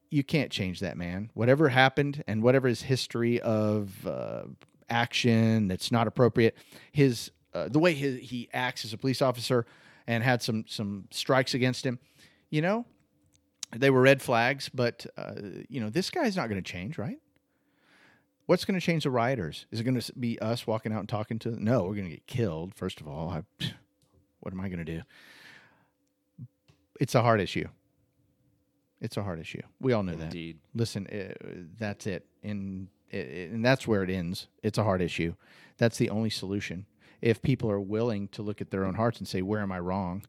You 0.10 0.24
can't 0.24 0.52
change 0.52 0.80
that 0.80 0.98
man. 0.98 1.30
Whatever 1.36 1.70
happened 1.70 2.24
and 2.26 2.42
whatever 2.42 2.68
his 2.68 2.82
history 2.82 3.40
of 3.42 4.08
uh, 4.08 4.46
action 4.90 5.68
that's 5.68 5.92
not 5.92 6.08
appropriate, 6.08 6.58
his 6.92 7.30
uh, 7.54 7.68
the 7.70 7.80
way 7.80 7.94
he, 7.94 8.18
he 8.18 8.50
acts 8.54 8.86
as 8.86 8.94
a 8.94 8.98
police 8.98 9.22
officer 9.22 9.68
and 10.08 10.24
had 10.24 10.42
some 10.42 10.66
some 10.68 11.08
strikes 11.12 11.54
against 11.54 11.86
him, 11.86 12.00
you 12.50 12.62
know, 12.62 12.86
they 13.76 13.90
were 13.90 14.02
red 14.02 14.22
flags. 14.22 14.70
But 14.70 15.06
uh, 15.18 15.34
you 15.70 15.80
know, 15.82 15.90
this 15.90 16.10
guy's 16.10 16.36
not 16.36 16.50
going 16.50 16.62
to 16.62 16.72
change, 16.72 16.98
right? 16.98 17.20
What's 18.46 18.66
going 18.66 18.80
to 18.80 18.86
change 18.86 19.04
the 19.04 19.12
rioters? 19.12 19.66
Is 19.72 19.80
it 19.80 19.84
going 19.84 20.00
to 20.00 20.14
be 20.14 20.40
us 20.40 20.68
walking 20.68 20.92
out 20.92 21.00
and 21.00 21.10
talking 21.10 21.40
to? 21.40 21.52
them? 21.52 21.64
No, 21.64 21.84
we're 21.84 21.96
going 21.96 22.10
to 22.10 22.12
get 22.12 22.28
killed. 22.28 22.76
First 22.76 23.00
of 23.00 23.08
all, 23.08 23.30
I, 23.30 23.44
what 24.40 24.54
am 24.54 24.60
I 24.60 24.68
going 24.68 24.84
to 24.84 24.98
do? 24.98 25.02
It's 27.00 27.16
a 27.16 27.22
hard 27.22 27.40
issue. 27.40 27.68
It's 29.00 29.18
a 29.18 29.24
hard 29.24 29.40
issue. 29.40 29.62
We 29.80 29.94
all 29.94 30.04
know 30.04 30.16
that. 30.16 30.26
Indeed. 30.26 30.60
Listen, 30.76 31.08
uh, 31.08 31.34
that's 31.80 32.06
it, 32.06 32.26
and 32.44 32.88
and 33.12 33.66
that's 33.66 33.88
where 33.88 34.04
it 34.04 34.10
ends. 34.10 34.48
It's 34.64 34.78
a 34.78 34.84
hard 34.84 35.02
issue. 35.02 35.36
That's 35.78 35.98
the 35.98 36.10
only 36.10 36.30
solution. 36.30 36.86
If 37.22 37.42
people 37.42 37.70
are 37.70 37.80
willing 37.80 38.28
to 38.30 38.42
look 38.42 38.62
at 38.62 38.72
their 38.72 38.86
own 38.86 38.96
hearts 38.96 39.20
and 39.20 39.28
say, 39.28 39.42
"Where 39.42 39.62
am 39.62 39.72
I 39.72 39.80
wrong? 39.80 40.24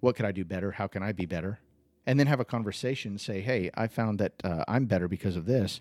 What 0.00 0.16
could 0.16 0.26
I 0.26 0.32
do 0.32 0.44
better? 0.44 0.72
How 0.72 0.86
can 0.86 1.02
I 1.02 1.12
be 1.12 1.26
better?" 1.26 1.58
and 2.06 2.18
then 2.18 2.26
have 2.26 2.40
a 2.40 2.44
conversation 2.44 3.12
and 3.12 3.20
say, 3.20 3.40
"Hey, 3.40 3.70
I 3.74 3.86
found 3.86 4.18
that 4.18 4.32
uh, 4.44 4.64
I'm 4.68 4.86
better 4.86 5.08
because 5.08 5.36
of 5.36 5.46
this." 5.46 5.80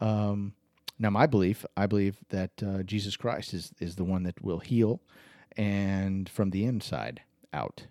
Um, 0.00 0.54
now, 0.98 1.10
my 1.10 1.26
belief, 1.26 1.64
I 1.76 1.86
believe 1.86 2.18
that 2.30 2.62
uh, 2.62 2.82
Jesus 2.82 3.16
Christ 3.16 3.54
is 3.54 3.72
is 3.80 3.96
the 3.96 4.04
one 4.04 4.22
that 4.24 4.42
will 4.42 4.58
heal, 4.58 5.00
and 5.56 6.28
from 6.28 6.50
the 6.50 6.64
inside 6.64 7.22
out, 7.52 7.86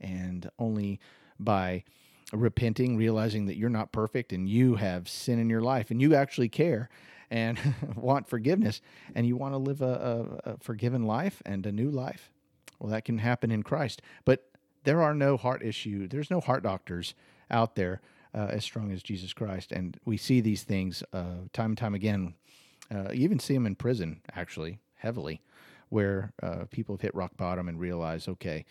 and 0.00 0.50
only 0.58 1.00
by 1.38 1.84
repenting, 2.32 2.96
realizing 2.96 3.46
that 3.46 3.56
you're 3.56 3.70
not 3.70 3.90
perfect 3.90 4.32
and 4.32 4.48
you 4.48 4.74
have 4.76 5.08
sin 5.08 5.38
in 5.38 5.48
your 5.48 5.62
life, 5.62 5.90
and 5.90 6.00
you 6.00 6.14
actually 6.14 6.48
care 6.48 6.88
and 7.30 7.58
want 7.96 8.28
forgiveness, 8.28 8.80
and 9.14 9.26
you 9.26 9.36
want 9.36 9.54
to 9.54 9.58
live 9.58 9.82
a, 9.82 10.40
a, 10.44 10.50
a 10.52 10.56
forgiven 10.58 11.02
life 11.04 11.42
and 11.44 11.66
a 11.66 11.72
new 11.72 11.90
life. 11.90 12.30
Well, 12.78 12.90
that 12.90 13.04
can 13.04 13.18
happen 13.18 13.50
in 13.50 13.62
Christ, 13.62 14.02
but 14.24 14.48
there 14.84 15.02
are 15.02 15.14
no 15.14 15.36
heart 15.36 15.62
issue. 15.62 16.06
There's 16.06 16.30
no 16.30 16.40
heart 16.40 16.62
doctors 16.62 17.14
out 17.50 17.74
there 17.74 18.00
uh, 18.34 18.48
as 18.50 18.64
strong 18.64 18.92
as 18.92 19.02
Jesus 19.02 19.32
Christ, 19.32 19.72
and 19.72 19.98
we 20.04 20.16
see 20.16 20.40
these 20.40 20.62
things 20.62 21.02
uh, 21.12 21.46
time 21.52 21.72
and 21.72 21.78
time 21.78 21.94
again. 21.94 22.34
Uh, 22.94 23.10
you 23.10 23.24
even 23.24 23.38
see 23.38 23.54
them 23.54 23.66
in 23.66 23.74
prison, 23.74 24.20
actually, 24.34 24.78
heavily, 24.94 25.40
where 25.88 26.32
uh, 26.42 26.64
people 26.70 26.94
have 26.94 27.02
hit 27.02 27.14
rock 27.14 27.36
bottom 27.36 27.68
and 27.68 27.80
realize, 27.80 28.28
okay. 28.28 28.64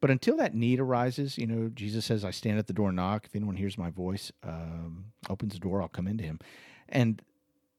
But 0.00 0.10
until 0.10 0.36
that 0.36 0.54
need 0.54 0.80
arises, 0.80 1.38
you 1.38 1.46
know, 1.46 1.70
Jesus 1.74 2.04
says, 2.04 2.24
"I 2.24 2.30
stand 2.30 2.58
at 2.58 2.66
the 2.66 2.72
door 2.72 2.92
knock. 2.92 3.26
If 3.26 3.34
anyone 3.34 3.56
hears 3.56 3.78
my 3.78 3.90
voice, 3.90 4.30
um, 4.42 5.06
opens 5.28 5.54
the 5.54 5.60
door, 5.60 5.80
I'll 5.80 5.88
come 5.88 6.06
into 6.06 6.24
him," 6.24 6.38
and 6.88 7.22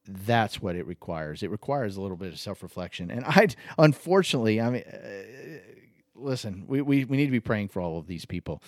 that's 0.07 0.61
what 0.61 0.75
it 0.75 0.85
requires. 0.87 1.43
It 1.43 1.49
requires 1.51 1.97
a 1.97 2.01
little 2.01 2.17
bit 2.17 2.33
of 2.33 2.39
self 2.39 2.61
reflection, 2.63 3.09
and 3.11 3.25
I, 3.25 3.47
unfortunately, 3.77 4.61
I 4.61 4.69
mean. 4.69 4.83
Uh, 4.83 5.71
listen, 6.17 6.63
we, 6.67 6.81
we, 6.81 7.03
we 7.03 7.17
need 7.17 7.25
to 7.25 7.31
be 7.31 7.41
praying 7.41 7.67
for 7.67 7.81
all 7.81 7.97
of 7.97 8.07
these 8.07 8.25
people. 8.25 8.61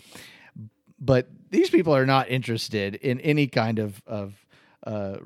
But 1.00 1.27
these 1.50 1.70
people 1.70 1.96
are 1.96 2.06
not 2.06 2.29
interested 2.29 2.96
in 2.96 3.20
any 3.22 3.48
kind 3.48 3.79
of, 3.79 4.01
of 4.06 4.46
uh, 4.86 5.17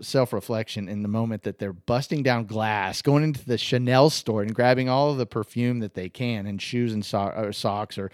self 0.00 0.32
reflection 0.32 0.88
in 0.88 1.02
the 1.02 1.08
moment 1.08 1.42
that 1.44 1.58
they're 1.58 1.72
busting 1.72 2.22
down 2.22 2.44
glass, 2.46 3.02
going 3.02 3.24
into 3.24 3.44
the 3.44 3.58
Chanel 3.58 4.10
store 4.10 4.42
and 4.42 4.54
grabbing 4.54 4.88
all 4.88 5.10
of 5.10 5.18
the 5.18 5.26
perfume 5.26 5.80
that 5.80 5.94
they 5.94 6.08
can 6.08 6.46
and 6.46 6.60
shoes 6.60 6.92
and 6.92 7.04
so- 7.04 7.32
or 7.36 7.52
socks 7.52 7.96
or 7.98 8.10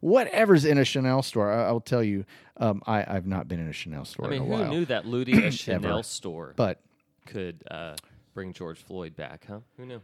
whatever's 0.00 0.64
in 0.64 0.78
a 0.78 0.84
Chanel 0.84 1.22
store. 1.22 1.52
I, 1.52 1.70
will 1.70 1.80
tell 1.80 2.02
you, 2.02 2.24
um, 2.56 2.82
I, 2.86 3.04
I've 3.06 3.26
not 3.26 3.48
been 3.48 3.60
in 3.60 3.68
a 3.68 3.72
Chanel 3.72 4.04
store 4.04 4.26
I 4.26 4.30
mean, 4.30 4.42
in 4.42 4.52
a 4.52 4.56
who 4.56 4.62
while. 4.62 4.70
knew 4.72 4.84
that 4.86 5.06
looting 5.06 5.38
a 5.44 5.50
Chanel 5.50 6.02
store 6.02 6.54
But 6.56 6.80
could 7.26 7.62
uh, 7.70 7.96
bring 8.34 8.52
George 8.52 8.78
Floyd 8.78 9.16
back, 9.16 9.46
huh? 9.48 9.60
Who 9.76 9.86
knew? 9.86 10.00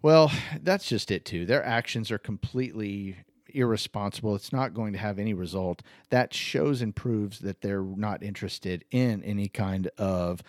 Well, 0.00 0.32
that's 0.62 0.88
just 0.88 1.10
it 1.10 1.24
too. 1.24 1.46
Their 1.46 1.64
actions 1.64 2.10
are 2.10 2.18
completely 2.18 3.16
irresponsible. 3.54 4.34
It's 4.34 4.52
not 4.52 4.74
going 4.74 4.92
to 4.94 4.98
have 4.98 5.18
any 5.18 5.34
result. 5.34 5.82
That 6.10 6.34
shows 6.34 6.82
and 6.82 6.94
proves 6.94 7.40
that 7.40 7.60
they're 7.60 7.82
not 7.82 8.22
interested 8.22 8.84
in 8.90 9.22
any 9.22 9.48
kind 9.48 9.88
of 9.98 10.42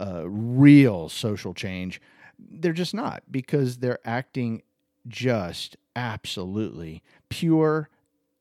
uh, 0.00 0.22
real 0.26 1.08
social 1.08 1.52
change. 1.54 2.00
They're 2.38 2.72
just 2.72 2.94
not 2.94 3.24
because 3.30 3.78
they're 3.78 4.00
acting 4.04 4.62
just 5.06 5.76
absolutely 5.94 7.02
pure 7.28 7.88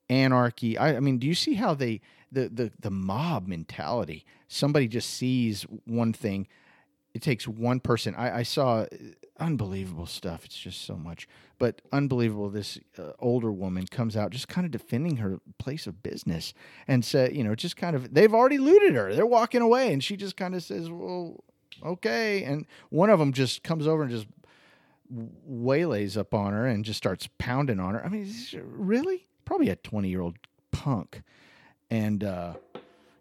anarchy. 0.09 0.77
I, 0.77 0.95
I 0.95 0.99
mean, 0.99 1.17
do 1.17 1.27
you 1.27 1.35
see 1.35 1.55
how 1.55 1.73
they 1.73 2.01
the 2.31 2.49
the 2.49 2.71
the 2.79 2.91
mob 2.91 3.47
mentality? 3.47 4.25
Somebody 4.47 4.87
just 4.87 5.09
sees 5.09 5.63
one 5.85 6.13
thing. 6.13 6.47
It 7.13 7.21
takes 7.21 7.47
one 7.47 7.79
person. 7.79 8.15
I, 8.15 8.39
I 8.39 8.43
saw 8.43 8.85
unbelievable 9.39 10.05
stuff. 10.05 10.45
It's 10.45 10.57
just 10.57 10.83
so 10.85 10.95
much, 10.95 11.27
but 11.59 11.81
unbelievable. 11.91 12.49
This 12.49 12.79
uh, 12.97 13.11
older 13.19 13.51
woman 13.51 13.85
comes 13.87 14.17
out 14.17 14.31
just 14.31 14.47
kind 14.47 14.65
of 14.65 14.71
defending 14.71 15.17
her 15.17 15.39
place 15.59 15.85
of 15.87 16.01
business 16.01 16.53
and 16.87 17.03
said, 17.03 17.35
you 17.35 17.43
know, 17.43 17.55
just 17.55 17.77
kind 17.77 17.95
of 17.95 18.13
they've 18.13 18.33
already 18.33 18.57
looted 18.57 18.95
her. 18.95 19.13
They're 19.13 19.25
walking 19.25 19.61
away, 19.61 19.93
and 19.93 20.03
she 20.03 20.17
just 20.17 20.37
kind 20.37 20.55
of 20.55 20.63
says, 20.63 20.89
"Well, 20.89 21.43
okay." 21.83 22.43
And 22.43 22.65
one 22.89 23.09
of 23.09 23.19
them 23.19 23.33
just 23.33 23.63
comes 23.63 23.87
over 23.87 24.03
and 24.03 24.11
just 24.11 24.27
waylays 25.09 26.17
up 26.17 26.33
on 26.33 26.53
her 26.53 26.65
and 26.65 26.83
just 26.83 26.97
starts 26.97 27.27
pounding 27.37 27.79
on 27.79 27.93
her. 27.93 28.03
I 28.03 28.09
mean, 28.09 28.27
really? 28.63 29.27
Probably 29.45 29.69
a 29.69 29.75
20 29.75 30.09
year 30.09 30.21
old 30.21 30.37
punk. 30.71 31.21
And 31.89 32.23
uh, 32.23 32.53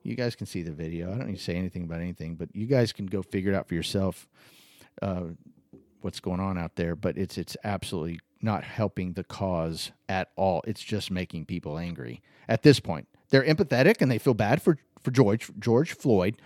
you 0.03 0.15
guys 0.15 0.35
can 0.35 0.47
see 0.47 0.63
the 0.63 0.73
video. 0.73 1.13
I 1.13 1.19
don't 1.19 1.29
need 1.29 1.37
to 1.37 1.43
say 1.43 1.55
anything 1.55 1.85
about 1.85 2.01
anything, 2.01 2.35
but 2.37 2.55
you 2.55 2.67
guys 2.67 2.93
can 2.93 3.07
go 3.07 3.23
figure 3.23 3.53
it 3.53 3.57
out 3.57 3.69
for 3.69 3.75
yourself 3.75 4.29
uh, 5.01 5.25
what's 6.01 6.21
going 6.21 6.41
on 6.41 6.59
out 6.59 6.77
there. 6.77 6.95
But 6.97 7.17
it's 7.17 7.39
it's 7.39 7.57
absolutely 7.65 8.21
not 8.41 8.65
helping 8.65 9.13
the 9.13 9.25
cause 9.25 9.93
at 10.09 10.31
all. 10.37 10.63
It's 10.67 10.83
just 10.83 11.11
making 11.11 11.47
people 11.47 11.79
angry 11.79 12.21
at 12.49 12.63
this 12.63 12.81
point. 12.81 13.09
They're 13.31 13.45
empathetic 13.45 14.03
and 14.03 14.11
they 14.11 14.19
feel 14.19 14.35
bad 14.35 14.61
for, 14.61 14.79
for 15.01 15.11
George 15.11 15.51
George 15.59 15.95
Floyd, 15.95 16.37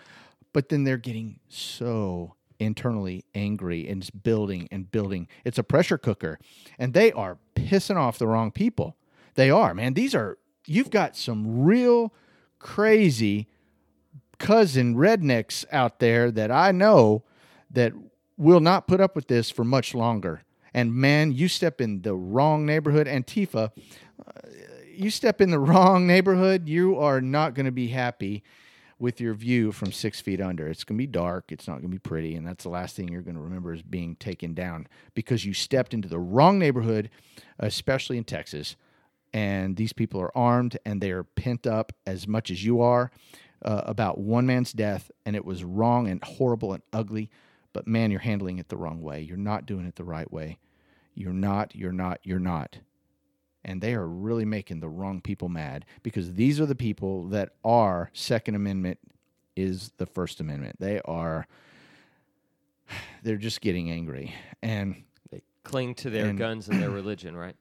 but 0.52 0.68
then 0.68 0.84
they're 0.84 0.98
getting 0.98 1.40
so 1.48 2.34
internally 2.58 3.24
angry 3.34 3.86
and 3.88 4.02
it's 4.02 4.10
building 4.10 4.68
and 4.70 4.90
building. 4.90 5.28
It's 5.44 5.58
a 5.58 5.62
pressure 5.62 5.98
cooker, 5.98 6.38
and 6.78 6.94
they 6.94 7.12
are 7.12 7.38
pissing 7.54 7.96
off 7.96 8.18
the 8.18 8.26
wrong 8.26 8.50
people. 8.50 8.96
They 9.34 9.50
are, 9.50 9.74
man. 9.74 9.94
These 9.94 10.14
are 10.14 10.38
you've 10.66 10.90
got 10.90 11.16
some 11.16 11.64
real 11.64 12.12
crazy 12.66 13.46
cousin 14.38 14.96
rednecks 14.96 15.64
out 15.70 16.00
there 16.00 16.32
that 16.32 16.50
I 16.50 16.72
know 16.72 17.22
that 17.70 17.92
will 18.36 18.58
not 18.58 18.88
put 18.88 19.00
up 19.00 19.14
with 19.14 19.28
this 19.28 19.50
for 19.50 19.62
much 19.62 19.94
longer. 19.94 20.42
And 20.74 20.92
man, 20.92 21.30
you 21.30 21.46
step 21.46 21.80
in 21.80 22.02
the 22.02 22.14
wrong 22.14 22.66
neighborhood, 22.66 23.06
Antifa, 23.06 23.70
uh, 24.26 24.48
you 24.92 25.10
step 25.10 25.40
in 25.40 25.50
the 25.50 25.58
wrong 25.70 26.08
neighborhood, 26.08 26.68
you 26.68 26.98
are 26.98 27.20
not 27.20 27.54
going 27.54 27.66
to 27.66 27.72
be 27.72 27.88
happy 27.88 28.42
with 28.98 29.20
your 29.20 29.34
view 29.34 29.70
from 29.70 29.92
six 29.92 30.20
feet 30.20 30.40
under. 30.40 30.66
It's 30.66 30.82
going 30.82 30.96
to 30.96 31.02
be 31.02 31.06
dark. 31.06 31.52
It's 31.52 31.68
not 31.68 31.74
going 31.74 31.84
to 31.84 31.88
be 31.88 31.98
pretty. 31.98 32.34
And 32.34 32.44
that's 32.44 32.64
the 32.64 32.70
last 32.70 32.96
thing 32.96 33.08
you're 33.08 33.22
going 33.22 33.36
to 33.36 33.42
remember 33.42 33.72
is 33.72 33.82
being 33.82 34.16
taken 34.16 34.54
down 34.54 34.88
because 35.14 35.44
you 35.44 35.54
stepped 35.54 35.94
into 35.94 36.08
the 36.08 36.18
wrong 36.18 36.58
neighborhood, 36.58 37.10
especially 37.60 38.18
in 38.18 38.24
Texas. 38.24 38.74
And 39.32 39.76
these 39.76 39.92
people 39.92 40.20
are 40.20 40.36
armed 40.36 40.78
and 40.86 41.00
they 41.00 41.10
are 41.10 41.24
pent 41.24 41.66
up 41.66 41.92
as 42.06 42.26
much 42.26 42.50
as 42.50 42.64
you 42.64 42.80
are 42.80 43.10
uh, 43.64 43.82
about 43.84 44.18
one 44.18 44.46
man's 44.46 44.72
death. 44.72 45.10
And 45.26 45.36
it 45.36 45.44
was 45.44 45.62
wrong 45.64 46.08
and 46.08 46.22
horrible 46.24 46.72
and 46.72 46.82
ugly. 46.92 47.30
But 47.72 47.86
man, 47.86 48.10
you're 48.10 48.20
handling 48.20 48.58
it 48.58 48.68
the 48.68 48.76
wrong 48.76 49.02
way. 49.02 49.20
You're 49.20 49.36
not 49.36 49.66
doing 49.66 49.84
it 49.86 49.96
the 49.96 50.04
right 50.04 50.30
way. 50.32 50.58
You're 51.14 51.32
not, 51.32 51.74
you're 51.76 51.92
not, 51.92 52.20
you're 52.22 52.38
not 52.38 52.78
and 53.68 53.80
they 53.80 53.94
are 53.94 54.06
really 54.06 54.44
making 54.44 54.78
the 54.78 54.88
wrong 54.88 55.20
people 55.20 55.48
mad 55.48 55.84
because 56.04 56.34
these 56.34 56.60
are 56.60 56.66
the 56.66 56.76
people 56.76 57.24
that 57.26 57.48
are 57.64 58.10
Second 58.12 58.54
Amendment 58.54 58.96
is 59.56 59.90
the 59.96 60.06
First 60.06 60.38
Amendment. 60.38 60.76
They 60.78 61.00
are 61.04 61.48
they're 63.24 63.36
just 63.36 63.60
getting 63.60 63.90
angry 63.90 64.32
and 64.62 65.02
They 65.30 65.42
cling 65.64 65.96
to 65.96 66.10
their 66.10 66.26
And- 66.26 66.38
guns 66.38 66.68
and 66.68 66.80
their 66.80 66.90
religion, 66.90 67.36
right? 67.36 67.56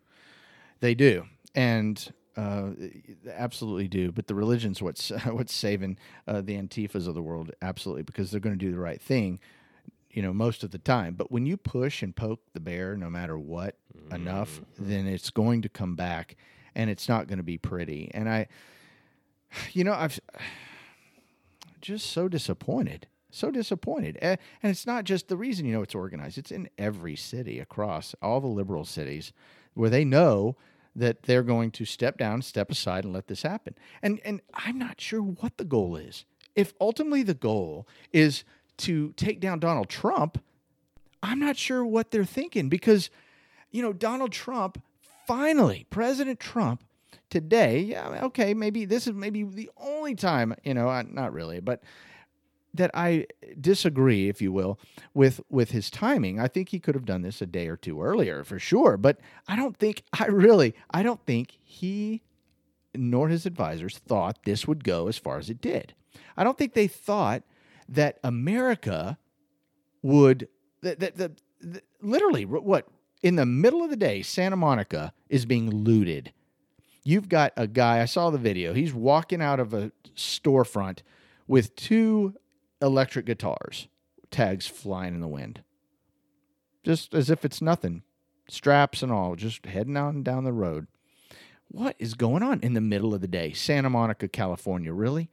they 0.81 0.93
do 0.93 1.25
and 1.55 2.13
uh, 2.37 2.71
they 2.77 3.31
absolutely 3.31 3.87
do. 3.87 4.11
But 4.11 4.27
the 4.27 4.35
religion's 4.35 4.81
what's 4.81 5.09
what's 5.25 5.53
saving 5.53 5.97
uh, 6.27 6.41
the 6.41 6.57
antifas 6.57 7.07
of 7.07 7.15
the 7.15 7.21
world 7.21 7.51
absolutely 7.61 8.03
because 8.03 8.29
they're 8.29 8.39
going 8.39 8.57
to 8.57 8.65
do 8.65 8.71
the 8.71 8.79
right 8.79 9.01
thing. 9.01 9.39
You 10.11 10.21
know, 10.21 10.33
most 10.33 10.63
of 10.63 10.71
the 10.71 10.77
time. 10.77 11.15
But 11.15 11.29
when 11.29 11.45
you 11.45 11.57
push 11.57 12.01
and 12.01 12.15
poke 12.15 12.39
the 12.53 12.61
bear, 12.61 12.95
no 12.95 13.09
matter 13.09 13.37
what, 13.37 13.75
enough, 14.11 14.61
then 14.79 15.07
it's 15.07 15.29
going 15.29 15.61
to 15.63 15.69
come 15.69 15.95
back, 15.95 16.37
and 16.73 16.89
it's 16.89 17.09
not 17.09 17.27
going 17.27 17.37
to 17.37 17.43
be 17.43 17.57
pretty. 17.57 18.11
And 18.13 18.29
I, 18.29 18.47
you 19.73 19.83
know, 19.83 19.93
I've 19.93 20.17
just 21.81 22.11
so 22.11 22.29
disappointed, 22.29 23.07
so 23.29 23.51
disappointed. 23.51 24.17
And 24.21 24.39
it's 24.63 24.87
not 24.87 25.03
just 25.03 25.27
the 25.27 25.35
reason 25.35 25.65
you 25.65 25.73
know 25.73 25.81
it's 25.81 25.95
organized; 25.95 26.37
it's 26.37 26.51
in 26.51 26.69
every 26.77 27.17
city 27.17 27.59
across 27.59 28.15
all 28.21 28.39
the 28.39 28.47
liberal 28.47 28.85
cities 28.85 29.33
where 29.73 29.89
they 29.89 30.05
know 30.05 30.55
that 30.95 31.23
they're 31.23 31.43
going 31.43 31.71
to 31.71 31.85
step 31.85 32.17
down, 32.17 32.41
step 32.41 32.71
aside, 32.71 33.03
and 33.03 33.13
let 33.13 33.27
this 33.27 33.41
happen. 33.41 33.75
And 34.01 34.19
and 34.23 34.41
I'm 34.53 34.77
not 34.77 34.99
sure 35.01 35.21
what 35.21 35.57
the 35.57 35.65
goal 35.65 35.95
is. 35.95 36.25
If 36.55 36.73
ultimately 36.79 37.23
the 37.23 37.33
goal 37.33 37.87
is 38.13 38.43
to 38.77 39.13
take 39.17 39.39
down 39.39 39.59
Donald 39.59 39.89
Trump, 39.89 40.41
I'm 41.21 41.39
not 41.39 41.57
sure 41.57 41.85
what 41.85 42.11
they're 42.11 42.23
thinking 42.23 42.69
because, 42.69 43.09
you 43.71 43.81
know, 43.81 43.93
Donald 43.93 44.31
Trump 44.31 44.81
finally, 45.27 45.85
President 45.89 46.39
Trump 46.39 46.83
today, 47.29 47.79
yeah, 47.79 48.25
okay, 48.25 48.53
maybe 48.53 48.85
this 48.85 49.07
is 49.07 49.13
maybe 49.13 49.43
the 49.43 49.69
only 49.77 50.15
time, 50.15 50.53
you 50.63 50.73
know, 50.73 51.01
not 51.01 51.33
really, 51.33 51.59
but 51.59 51.81
that 52.77 52.91
I 52.93 53.27
disagree, 53.59 54.29
if 54.29 54.41
you 54.41 54.51
will, 54.51 54.79
with 55.13 55.41
with 55.49 55.71
his 55.71 55.89
timing. 55.89 56.39
I 56.39 56.47
think 56.47 56.69
he 56.69 56.79
could 56.79 56.95
have 56.95 57.05
done 57.05 57.21
this 57.21 57.41
a 57.41 57.45
day 57.45 57.67
or 57.67 57.77
two 57.77 58.01
earlier 58.01 58.43
for 58.43 58.59
sure, 58.59 58.97
but 58.97 59.19
I 59.47 59.55
don't 59.55 59.77
think 59.77 60.03
I 60.19 60.27
really 60.27 60.75
I 60.91 61.03
don't 61.03 61.23
think 61.25 61.57
he 61.63 62.23
nor 62.93 63.27
his 63.27 63.45
advisors 63.45 63.97
thought 63.97 64.43
this 64.45 64.67
would 64.67 64.83
go 64.83 65.07
as 65.07 65.17
far 65.17 65.37
as 65.37 65.49
it 65.49 65.61
did. 65.61 65.93
I 66.37 66.43
don't 66.43 66.57
think 66.57 66.73
they 66.73 66.87
thought 66.87 67.43
that 67.89 68.19
America 68.23 69.17
would 70.01 70.47
that 70.81 70.99
that, 70.99 71.15
that, 71.17 71.41
that 71.61 71.83
literally 72.01 72.45
what 72.45 72.87
in 73.21 73.35
the 73.35 73.45
middle 73.45 73.83
of 73.83 73.89
the 73.89 73.95
day 73.95 74.21
Santa 74.21 74.55
Monica 74.55 75.13
is 75.29 75.45
being 75.45 75.69
looted. 75.69 76.31
You've 77.03 77.29
got 77.29 77.53
a 77.55 77.67
guy, 77.67 78.01
I 78.01 78.05
saw 78.05 78.31
the 78.31 78.37
video. 78.39 78.73
He's 78.73 78.93
walking 78.93 79.41
out 79.41 79.59
of 79.59 79.73
a 79.73 79.91
storefront 80.15 80.99
with 81.47 81.75
two 81.75 82.33
electric 82.81 83.25
guitars, 83.25 83.87
tags 84.31 84.67
flying 84.67 85.13
in 85.13 85.21
the 85.21 85.27
wind. 85.27 85.61
Just 86.83 87.13
as 87.13 87.29
if 87.29 87.43
it's 87.43 87.61
nothing. 87.61 88.03
Straps 88.47 89.01
and 89.01 89.11
all, 89.11 89.35
just 89.35 89.65
heading 89.65 89.97
on 89.97 90.21
down 90.21 90.43
the 90.43 90.53
road. 90.53 90.87
What 91.67 91.95
is 91.97 92.13
going 92.13 92.43
on 92.43 92.59
in 92.61 92.73
the 92.73 92.81
middle 92.81 93.13
of 93.13 93.21
the 93.21 93.27
day? 93.27 93.53
Santa 93.53 93.89
Monica, 93.89 94.27
California, 94.27 94.93
really? 94.93 95.29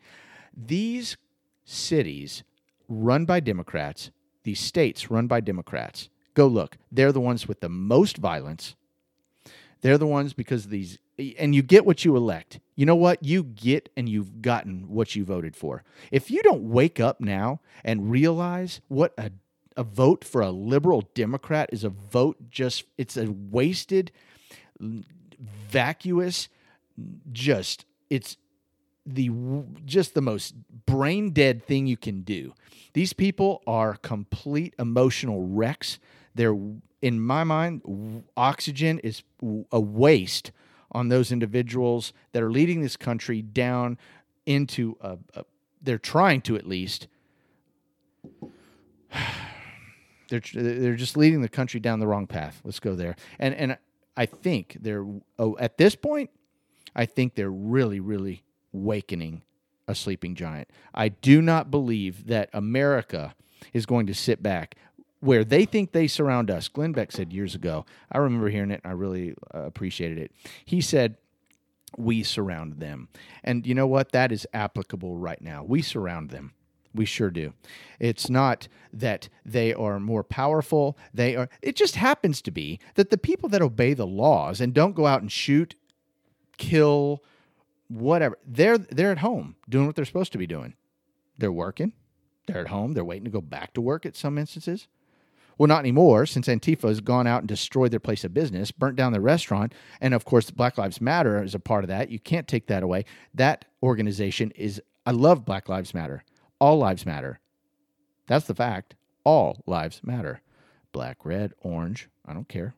These 0.57 1.19
cities 1.65 2.43
run 2.89 3.27
by 3.27 3.41
Democrats, 3.41 4.11
these 4.45 4.61
states 4.61 5.11
run 5.11 5.27
by 5.27 5.41
Democrats. 5.41 6.09
Go 6.35 6.47
look. 6.47 6.79
They're 6.91 7.13
the 7.13 7.21
ones 7.21 7.47
with 7.47 7.61
the 7.61 7.69
most 7.69 8.17
violence. 8.17 8.75
They're 9.83 9.99
the 9.99 10.07
ones 10.07 10.33
because 10.33 10.69
these, 10.69 10.99
and 11.39 11.55
you 11.55 11.63
get 11.63 11.85
what 11.87 12.05
you 12.05 12.17
elect. 12.17 12.61
You 12.75 12.87
know 12.87 12.97
what? 12.97 13.23
You 13.23 13.43
get 13.45 13.91
and 13.97 14.09
you've 14.09 14.43
gotten 14.43 14.89
what 14.89 15.15
you 15.15 15.25
voted 15.25 15.57
for. 15.57 15.85
If 16.11 16.31
you 16.31 16.43
don't 16.43 16.71
wake 16.71 17.01
up 17.01 17.21
now 17.21 17.61
and 17.85 18.11
realize 18.11 18.81
what 18.89 19.13
a, 19.19 19.31
a 19.77 19.85
vote 19.85 20.25
for 20.25 20.41
a 20.41 20.51
liberal 20.51 21.09
Democrat 21.15 21.71
is 21.73 21.85
a 21.85 21.91
vote 21.91 22.51
just, 22.51 22.85
it's 22.97 23.17
a 23.17 23.31
wasted, 23.31 24.11
vacuous, 24.81 26.49
just, 27.33 27.85
it's 28.11 28.37
the 29.05 29.31
just 29.85 30.15
the 30.15 30.21
most 30.21 30.55
brain 30.87 31.31
dead 31.31 31.65
thing 31.67 31.87
you 31.87 31.97
can 31.97 32.23
do. 32.23 32.55
These 32.93 33.13
people 33.13 33.63
are 33.67 33.97
complete 33.97 34.75
emotional 34.79 35.43
wrecks. 35.45 35.99
They're 36.35 36.57
in 37.01 37.21
my 37.21 37.43
mind 37.45 38.23
oxygen 38.37 39.01
is 39.01 39.23
a 39.73 39.81
waste 39.81 40.53
on 40.93 41.09
those 41.09 41.33
individuals 41.33 42.13
that 42.33 42.43
are 42.43 42.51
leading 42.51 42.81
this 42.83 42.97
country 42.97 43.43
down 43.43 43.99
into 44.47 44.97
a, 45.01 45.19
a 45.35 45.45
they're 45.81 45.99
trying 45.99 46.41
to 46.43 46.57
at 46.57 46.67
least 46.67 47.09
they're 50.29 50.43
they're 50.55 50.95
just 50.95 51.17
leading 51.17 51.43
the 51.43 51.49
country 51.49 51.81
down 51.81 52.01
the 52.01 52.07
wrong 52.07 52.27
path. 52.27 52.61
Let's 52.65 52.81
go 52.81 52.95
there. 52.95 53.17
And 53.39 53.55
and 53.55 53.79
I 54.17 54.27
think 54.27 54.77
they're 54.81 55.07
oh, 55.39 55.57
at 55.59 55.79
this 55.79 55.97
point 55.97 56.31
I 56.95 57.07
think 57.07 57.35
they're 57.35 57.51
really 57.51 58.01
really 58.01 58.45
wakening 58.73 59.43
a 59.89 59.95
sleeping 59.95 60.35
giant. 60.35 60.69
I 60.95 61.09
do 61.09 61.43
not 61.43 61.71
believe 61.71 62.27
that 62.29 62.49
America 62.53 63.35
is 63.73 63.87
going 63.87 64.07
to 64.07 64.15
sit 64.15 64.43
back 64.43 64.77
where 65.23 65.45
they 65.45 65.65
think 65.65 65.93
they 65.93 66.09
surround 66.09 66.51
us. 66.51 66.67
Glenn 66.67 66.91
Beck 66.91 67.13
said 67.13 67.33
years 67.33 67.55
ago, 67.55 67.87
I 68.11 68.19
remember 68.19 68.49
hearing 68.49 68.73
it 68.73 68.81
and 68.83 68.91
I 68.91 68.95
really 68.97 69.37
uh, 69.55 69.61
appreciated 69.61 70.19
it. 70.19 70.33
He 70.65 70.81
said, 70.81 71.17
We 71.97 72.25
surround 72.25 72.81
them. 72.81 73.09
And 73.45 73.65
you 73.65 73.73
know 73.73 73.87
what? 73.87 74.11
That 74.11 74.33
is 74.33 74.49
applicable 74.53 75.17
right 75.17 75.41
now. 75.41 75.63
We 75.63 75.81
surround 75.81 76.31
them. 76.31 76.55
We 76.93 77.05
sure 77.05 77.31
do. 77.31 77.55
It's 78.01 78.29
not 78.29 78.67
that 78.93 79.29
they 79.47 79.73
are 79.73 80.01
more 80.01 80.25
powerful. 80.25 80.99
They 81.15 81.37
are, 81.37 81.49
it 81.63 81.77
just 81.77 81.95
happens 81.95 82.43
to 82.43 82.51
be 82.51 82.81
that 82.97 83.11
the 83.11 83.17
people 83.17 83.49
that 83.51 83.63
obey 83.63 83.95
the 83.95 84.07
laws 84.07 84.61
and 84.61 84.75
don't 84.75 84.97
go 84.97 85.07
out 85.07 85.23
and 85.23 85.31
shoot, 85.31 85.77
kill, 86.59 87.23
whatever. 87.87 88.39
They're 88.45 88.77
they're 88.77 89.13
at 89.13 89.19
home 89.19 89.55
doing 89.69 89.87
what 89.87 89.95
they're 89.95 90.05
supposed 90.05 90.33
to 90.33 90.39
be 90.39 90.49
doing. 90.49 90.75
They're 91.39 91.53
working. 91.53 91.93
They're 92.49 92.63
at 92.63 92.69
home. 92.69 92.95
They're 92.95 93.05
waiting 93.05 93.25
to 93.25 93.31
go 93.31 93.41
back 93.41 93.73
to 93.75 93.81
work 93.81 94.05
at 94.05 94.17
some 94.17 94.37
instances. 94.37 94.89
Well, 95.59 95.69
not 95.69 95.81
anymore, 95.81 96.27
since 96.27 96.49
Antifa 96.49 96.89
has 96.89 97.01
gone 97.01 97.27
out 97.27 97.41
and 97.41 97.49
destroyed 97.49 97.91
their 97.91 98.01
place 98.01 98.25
of 98.25 98.35
business, 98.35 98.71
burnt 98.71 98.97
down 98.97 99.13
their 99.13 99.21
restaurant, 99.21 99.75
and 100.01 100.15
of 100.15 100.25
course, 100.25 100.51
Black 100.51 100.79
Lives 100.79 101.01
Matter 101.01 101.43
is 101.43 101.55
a 101.55 101.61
part 101.61 101.85
of 101.85 101.89
that. 101.89 102.11
You 102.11 102.19
can't 102.19 102.49
take 102.49 102.67
that 102.67 102.83
away. 102.83 103.05
That 103.35 103.65
organization 103.83 104.51
is. 104.53 104.81
I 105.05 105.11
love 105.11 105.45
Black 105.45 105.69
Lives 105.69 105.95
Matter. 105.95 106.25
All 106.61 106.79
lives 106.79 107.05
matter. 107.05 107.41
That's 108.29 108.47
the 108.47 108.55
fact. 108.55 108.95
All 109.25 109.63
lives 109.67 110.01
matter. 110.05 110.41
Black, 110.93 111.25
red, 111.25 111.53
orange. 111.61 112.09
I 112.25 112.33
don't 112.33 112.49
care. 112.49 112.75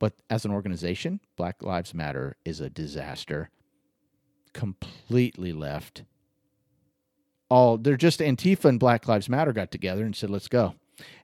But 0.00 0.14
as 0.28 0.44
an 0.44 0.50
organization, 0.50 1.20
Black 1.36 1.62
Lives 1.62 1.94
Matter 1.94 2.36
is 2.44 2.60
a 2.60 2.68
disaster 2.68 3.50
completely 4.52 5.52
left. 5.52 6.02
All 7.48 7.76
they're 7.78 7.96
just 7.96 8.20
Antifa 8.20 8.64
and 8.64 8.80
Black 8.80 9.06
Lives 9.06 9.28
Matter 9.28 9.52
got 9.52 9.70
together 9.70 10.04
and 10.04 10.16
said, 10.16 10.30
"Let's 10.30 10.48
go." 10.48 10.74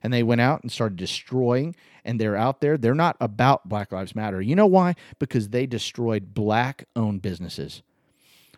And 0.03 0.11
they 0.11 0.23
went 0.23 0.41
out 0.41 0.61
and 0.61 0.71
started 0.71 0.97
destroying 0.97 1.75
and 2.03 2.19
they're 2.19 2.35
out 2.35 2.61
there. 2.61 2.77
They're 2.77 2.95
not 2.95 3.17
about 3.19 3.69
Black 3.69 3.91
Lives 3.91 4.15
Matter. 4.15 4.41
You 4.41 4.55
know 4.55 4.65
why? 4.65 4.95
Because 5.19 5.49
they 5.49 5.65
destroyed 5.65 6.33
black 6.33 6.85
owned 6.95 7.21
businesses. 7.21 7.83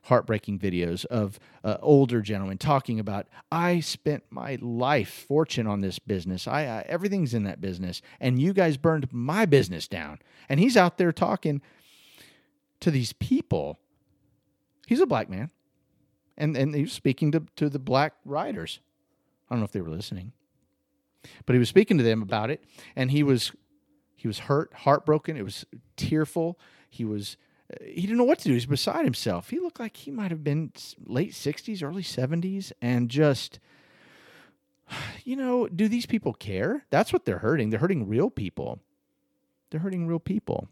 Heartbreaking 0.04 0.60
videos 0.60 1.06
of 1.06 1.40
uh, 1.64 1.78
older 1.82 2.22
gentlemen 2.22 2.58
talking 2.58 3.00
about, 3.00 3.28
I 3.52 3.80
spent 3.80 4.24
my 4.30 4.58
life 4.62 5.26
fortune 5.28 5.66
on 5.66 5.80
this 5.80 5.98
business. 5.98 6.46
I 6.46 6.66
uh, 6.66 6.84
everything's 6.88 7.34
in 7.34 7.44
that 7.44 7.62
business, 7.62 8.02
and 8.20 8.42
you 8.42 8.52
guys 8.52 8.76
burned 8.76 9.08
my 9.14 9.46
business 9.46 9.88
down. 9.88 10.20
And 10.50 10.60
he's 10.60 10.76
out 10.76 10.98
there 10.98 11.14
talking 11.14 11.62
to 12.82 12.92
these 12.92 13.14
people 13.14 13.80
He's 14.88 15.02
a 15.02 15.06
black 15.06 15.30
man. 15.30 15.50
And 16.38 16.58
and 16.58 16.74
he 16.74 16.84
was 16.84 16.94
speaking 16.94 17.32
to, 17.32 17.44
to 17.56 17.70
the 17.70 17.80
black 17.80 18.14
rioters. 18.26 18.80
I 19.50 19.56
don't 19.56 19.60
know 19.60 19.66
if 19.66 19.72
they 19.72 19.82
were 19.82 19.90
listening. 19.90 20.32
But 21.46 21.54
he 21.54 21.60
was 21.60 21.70
speaking 21.70 21.98
to 21.98 22.04
them 22.04 22.22
about 22.22 22.50
it 22.50 22.64
and 22.96 23.12
he 23.12 23.24
was 23.24 23.52
he 24.16 24.28
was 24.28 24.40
hurt, 24.40 24.74
heartbroken, 24.74 25.36
it 25.36 25.44
was 25.44 25.66
tearful. 25.98 26.58
He 26.90 27.04
was 27.04 27.38
he 27.82 28.02
didn't 28.02 28.18
know 28.18 28.24
what 28.24 28.40
to 28.40 28.48
do. 28.50 28.54
He's 28.54 28.66
beside 28.66 29.06
himself. 29.06 29.50
He 29.50 29.60
looked 29.60 29.80
like 29.80 29.98
he 29.98 30.12
might 30.12 30.32
have 30.32 30.44
been 30.44 30.72
late 31.06 31.32
60s, 31.32 31.84
early 31.84 32.04
70s, 32.04 32.72
and 32.82 33.10
just, 33.10 33.60
you 35.24 35.36
know, 35.36 35.68
do 35.68 35.88
these 35.88 36.06
people 36.06 36.34
care? 36.34 36.86
That's 36.90 37.12
what 37.12 37.26
they're 37.26 37.40
hurting. 37.40 37.70
They're 37.70 37.80
hurting 37.80 38.08
real 38.08 38.30
people. 38.30 38.80
They're 39.70 39.80
hurting 39.80 40.08
real 40.08 40.20
people. 40.20 40.68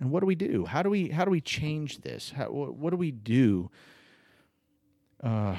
And 0.00 0.10
what 0.10 0.20
do 0.20 0.26
we 0.26 0.34
do? 0.34 0.64
How 0.66 0.82
do 0.82 0.90
we 0.90 1.08
how 1.08 1.24
do 1.24 1.30
we 1.30 1.40
change 1.40 2.00
this? 2.00 2.32
How, 2.36 2.50
what, 2.50 2.74
what 2.74 2.90
do 2.90 2.96
we 2.96 3.10
do? 3.10 3.70
Uh, 5.22 5.56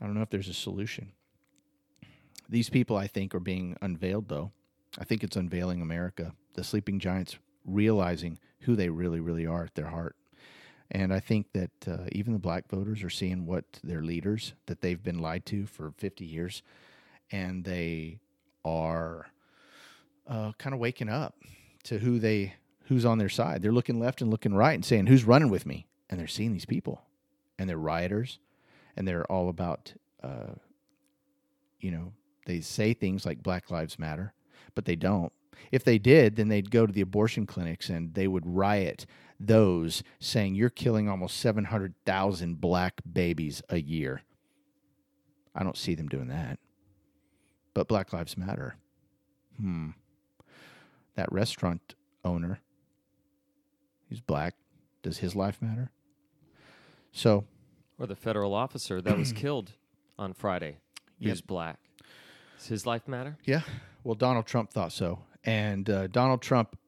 I 0.00 0.06
don't 0.06 0.14
know 0.14 0.22
if 0.22 0.30
there's 0.30 0.48
a 0.48 0.54
solution. 0.54 1.12
These 2.52 2.68
people, 2.68 2.98
I 2.98 3.06
think, 3.06 3.34
are 3.34 3.40
being 3.40 3.78
unveiled, 3.80 4.28
though. 4.28 4.52
I 4.98 5.04
think 5.04 5.24
it's 5.24 5.36
unveiling 5.36 5.80
America. 5.80 6.34
The 6.52 6.62
sleeping 6.62 6.98
giants 6.98 7.38
realizing 7.64 8.38
who 8.60 8.76
they 8.76 8.90
really, 8.90 9.20
really 9.20 9.46
are 9.46 9.64
at 9.64 9.74
their 9.74 9.86
heart. 9.86 10.16
And 10.90 11.14
I 11.14 11.18
think 11.18 11.52
that 11.54 11.70
uh, 11.88 12.08
even 12.12 12.34
the 12.34 12.38
black 12.38 12.68
voters 12.68 13.02
are 13.02 13.08
seeing 13.08 13.46
what 13.46 13.64
their 13.82 14.02
leaders 14.02 14.52
that 14.66 14.82
they've 14.82 15.02
been 15.02 15.18
lied 15.18 15.46
to 15.46 15.64
for 15.64 15.94
50 15.96 16.26
years, 16.26 16.62
and 17.30 17.64
they 17.64 18.18
are 18.66 19.28
uh, 20.28 20.52
kind 20.58 20.74
of 20.74 20.78
waking 20.78 21.08
up 21.08 21.34
to 21.84 22.00
who 22.00 22.18
they 22.18 22.56
who's 22.84 23.06
on 23.06 23.16
their 23.16 23.30
side. 23.30 23.62
They're 23.62 23.72
looking 23.72 23.98
left 23.98 24.20
and 24.20 24.30
looking 24.30 24.52
right 24.52 24.74
and 24.74 24.84
saying, 24.84 25.06
"Who's 25.06 25.24
running 25.24 25.48
with 25.48 25.64
me?" 25.64 25.86
And 26.10 26.20
they're 26.20 26.26
seeing 26.26 26.52
these 26.52 26.66
people, 26.66 27.00
and 27.58 27.66
they're 27.66 27.78
rioters, 27.78 28.38
and 28.94 29.08
they're 29.08 29.24
all 29.32 29.48
about, 29.48 29.94
uh, 30.22 30.56
you 31.80 31.90
know, 31.90 32.12
they 32.46 32.60
say 32.60 32.92
things 32.94 33.24
like 33.26 33.42
Black 33.42 33.70
Lives 33.70 33.98
Matter, 33.98 34.32
but 34.74 34.84
they 34.84 34.96
don't. 34.96 35.32
If 35.70 35.84
they 35.84 35.98
did, 35.98 36.36
then 36.36 36.48
they'd 36.48 36.70
go 36.70 36.86
to 36.86 36.92
the 36.92 37.00
abortion 37.02 37.46
clinics 37.46 37.88
and 37.88 38.14
they 38.14 38.26
would 38.26 38.46
riot 38.46 39.06
those 39.38 40.02
saying 40.18 40.54
you're 40.54 40.70
killing 40.70 41.08
almost 41.08 41.36
700,000 41.38 42.60
black 42.60 43.00
babies 43.10 43.62
a 43.68 43.80
year. 43.80 44.22
I 45.54 45.62
don't 45.62 45.76
see 45.76 45.94
them 45.94 46.08
doing 46.08 46.28
that. 46.28 46.58
But 47.74 47.88
Black 47.88 48.12
Lives 48.12 48.36
Matter. 48.36 48.76
Hmm. 49.58 49.90
That 51.14 51.30
restaurant 51.32 51.94
owner, 52.24 52.60
he's 54.08 54.20
black. 54.20 54.54
Does 55.02 55.18
his 55.18 55.34
life 55.36 55.60
matter? 55.60 55.90
So, 57.12 57.44
Or 57.98 58.06
the 58.06 58.16
federal 58.16 58.54
officer 58.54 59.00
that 59.02 59.18
was 59.18 59.32
killed 59.32 59.72
on 60.18 60.32
Friday. 60.32 60.78
He 61.18 61.26
Yeah. 61.26 61.32
was 61.32 61.40
black. 61.42 61.78
Does 62.62 62.68
his 62.68 62.86
life 62.86 63.08
matter? 63.08 63.36
Yeah. 63.44 63.62
Well, 64.04 64.14
Donald 64.14 64.46
Trump 64.46 64.70
thought 64.70 64.92
so, 64.92 65.18
and 65.42 65.90
uh, 65.90 66.06
Donald 66.06 66.42
Trump, 66.42 66.78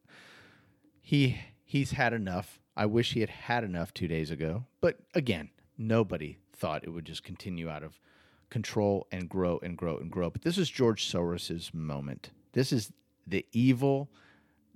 he 1.02 1.40
he's 1.64 1.90
had 1.90 2.12
enough. 2.12 2.60
I 2.76 2.86
wish 2.86 3.14
he 3.14 3.20
had 3.20 3.30
had 3.30 3.64
enough 3.64 3.92
two 3.92 4.06
days 4.06 4.30
ago, 4.30 4.66
but 4.80 4.98
again, 5.14 5.50
nobody 5.76 6.38
thought 6.52 6.84
it 6.84 6.90
would 6.90 7.04
just 7.04 7.24
continue 7.24 7.68
out 7.68 7.82
of 7.82 7.98
control 8.50 9.08
and 9.10 9.28
grow 9.28 9.58
and 9.64 9.76
grow 9.76 9.98
and 9.98 10.12
grow. 10.12 10.30
But 10.30 10.42
this 10.42 10.58
is 10.58 10.70
George 10.70 11.10
Soros's 11.10 11.74
moment. 11.74 12.30
This 12.52 12.72
is 12.72 12.92
the 13.26 13.44
evil 13.50 14.08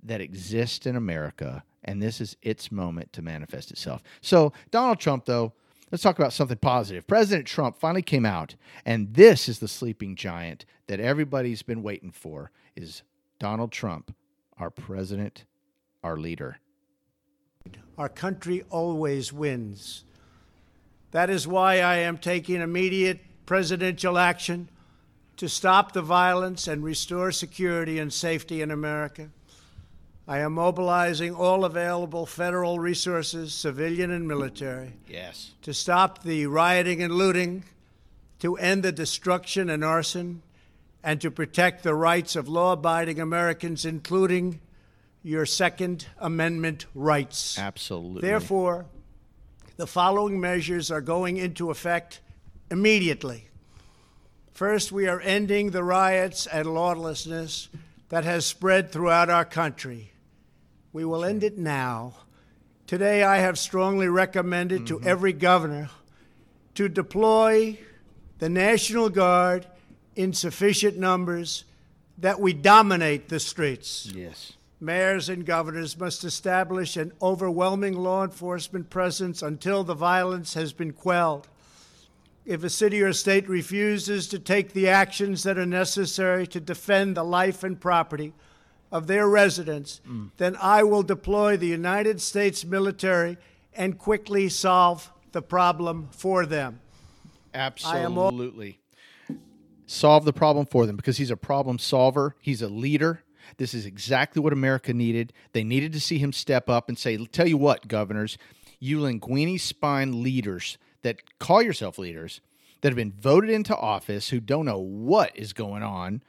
that 0.03 0.19
exists 0.19 0.85
in 0.85 0.97
America, 0.97 1.63
and 1.81 2.03
this 2.03 2.19
is 2.19 2.35
its 2.41 2.73
moment 2.73 3.13
to 3.13 3.21
manifest 3.21 3.71
itself. 3.71 4.03
So, 4.19 4.51
Donald 4.69 4.99
Trump, 4.99 5.23
though, 5.23 5.53
let's 5.91 6.03
talk 6.03 6.17
about 6.17 6.33
something 6.33 6.57
positive. 6.57 7.07
President 7.07 7.47
Trump 7.47 7.77
finally 7.77 8.01
came 8.01 8.25
out, 8.25 8.55
and 8.85 9.13
this 9.13 9.49
is 9.49 9.59
the 9.59 9.67
sleeping 9.67 10.15
giant 10.15 10.65
that 10.87 10.99
everybody's 10.99 11.61
been 11.61 11.83
waiting 11.83 12.11
for 12.11 12.51
is 12.75 13.03
Donald 13.39 13.71
Trump, 13.71 14.15
our 14.57 14.69
president, 14.69 15.45
our 16.03 16.17
leader. 16.17 16.57
Our 17.97 18.09
country 18.09 18.63
always 18.69 19.33
wins. 19.33 20.05
That 21.11 21.29
is 21.29 21.47
why 21.47 21.79
I 21.79 21.97
am 21.97 22.17
taking 22.17 22.61
immediate 22.61 23.19
presidential 23.45 24.17
action 24.17 24.69
to 25.37 25.49
stop 25.49 25.93
the 25.93 26.01
violence 26.01 26.67
and 26.67 26.83
restore 26.83 27.31
security 27.31 27.97
and 27.97 28.11
safety 28.11 28.61
in 28.61 28.71
America. 28.71 29.29
I 30.29 30.41
am 30.41 30.53
mobilizing 30.53 31.33
all 31.33 31.65
available 31.65 32.27
federal 32.27 32.77
resources, 32.77 33.51
civilian 33.51 34.11
and 34.11 34.27
military, 34.27 34.93
Yes. 35.07 35.53
to 35.63 35.73
stop 35.73 36.21
the 36.21 36.45
rioting 36.45 37.01
and 37.01 37.15
looting, 37.15 37.63
to 38.37 38.55
end 38.57 38.83
the 38.83 38.91
destruction 38.91 39.71
and 39.71 39.83
arson, 39.83 40.43
and 41.03 41.19
to 41.21 41.31
protect 41.31 41.81
the 41.81 41.95
rights 41.95 42.35
of 42.35 42.47
law 42.47 42.73
abiding 42.73 43.19
Americans, 43.19 43.85
including 43.85 44.61
your 45.23 45.47
Second 45.47 46.05
Amendment 46.19 46.85
rights. 46.93 47.57
Absolutely. 47.57 48.21
Therefore, 48.21 48.85
the 49.77 49.87
following 49.87 50.39
measures 50.39 50.91
are 50.91 51.01
going 51.01 51.37
into 51.37 51.71
effect 51.71 52.21
immediately. 52.69 53.47
First, 54.53 54.91
we 54.91 55.07
are 55.07 55.21
ending 55.21 55.71
the 55.71 55.83
riots 55.83 56.45
and 56.45 56.71
lawlessness 56.71 57.67
that 58.09 58.25
has 58.25 58.45
spread 58.45 58.91
throughout 58.91 59.31
our 59.31 59.45
country. 59.45 60.11
We 60.91 61.05
will 61.05 61.23
end 61.23 61.43
it 61.43 61.57
now. 61.57 62.13
Today, 62.87 63.23
I 63.23 63.37
have 63.37 63.59
strongly 63.59 64.07
recommended 64.07 64.87
to 64.87 64.97
mm-hmm. 64.97 65.07
every 65.07 65.33
governor 65.33 65.89
to 66.73 66.89
deploy 66.89 67.77
the 68.39 68.49
National 68.49 69.09
Guard 69.09 69.67
in 70.15 70.33
sufficient 70.33 70.97
numbers 70.97 71.65
that 72.17 72.39
we 72.39 72.53
dominate 72.53 73.29
the 73.29 73.39
streets. 73.39 74.11
yes. 74.13 74.53
Mayors 74.81 75.27
and 75.27 75.45
governors 75.45 75.99
must 75.99 76.23
establish 76.23 76.95
an 76.95 77.11
overwhelming 77.21 77.95
law 77.95 78.23
enforcement 78.23 78.89
presence 78.89 79.41
until 79.41 79.83
the 79.83 79.93
violence 79.93 80.53
has 80.53 80.71
been 80.71 80.93
quelled. 80.93 81.49
If 82.45 82.63
a 82.63 82.69
city 82.69 83.01
or 83.01 83.11
state 83.11 83.49
refuses 83.49 84.29
to 84.29 84.39
take 84.39 84.71
the 84.71 84.87
actions 84.87 85.43
that 85.43 85.57
are 85.57 85.65
necessary 85.65 86.47
to 86.47 86.61
defend 86.61 87.17
the 87.17 87.23
life 87.23 87.63
and 87.63 87.79
property 87.79 88.33
of 88.91 89.07
their 89.07 89.27
residents, 89.27 90.01
then 90.37 90.55
I 90.61 90.83
will 90.83 91.03
deploy 91.03 91.57
the 91.57 91.67
United 91.67 92.21
States 92.21 92.65
military 92.65 93.37
and 93.73 93.97
quickly 93.97 94.49
solve 94.49 95.11
the 95.31 95.41
problem 95.41 96.09
for 96.11 96.45
them. 96.45 96.79
Absolutely. 97.53 98.79
Solve 99.85 100.25
the 100.25 100.33
problem 100.33 100.65
for 100.65 100.85
them 100.85 100.95
because 100.95 101.17
he's 101.17 101.31
a 101.31 101.37
problem 101.37 101.79
solver. 101.79 102.35
He's 102.41 102.61
a 102.61 102.69
leader. 102.69 103.23
This 103.57 103.73
is 103.73 103.85
exactly 103.85 104.41
what 104.41 104.53
America 104.53 104.93
needed. 104.93 105.33
They 105.53 105.63
needed 105.63 105.93
to 105.93 105.99
see 105.99 106.19
him 106.19 106.31
step 106.31 106.69
up 106.69 106.89
and 106.89 106.97
say, 106.97 107.17
Tell 107.25 107.47
you 107.47 107.57
what, 107.57 107.87
governors, 107.87 108.37
you 108.79 108.99
linguini 108.99 109.59
spine 109.59 110.21
leaders 110.21 110.77
that 111.01 111.39
call 111.39 111.61
yourself 111.61 111.97
leaders, 111.97 112.41
that 112.81 112.89
have 112.89 112.95
been 112.95 113.11
voted 113.11 113.49
into 113.49 113.75
office, 113.75 114.29
who 114.29 114.39
don't 114.39 114.65
know 114.65 114.79
what 114.79 115.35
is 115.35 115.53
going 115.53 115.83
on, 115.83 116.21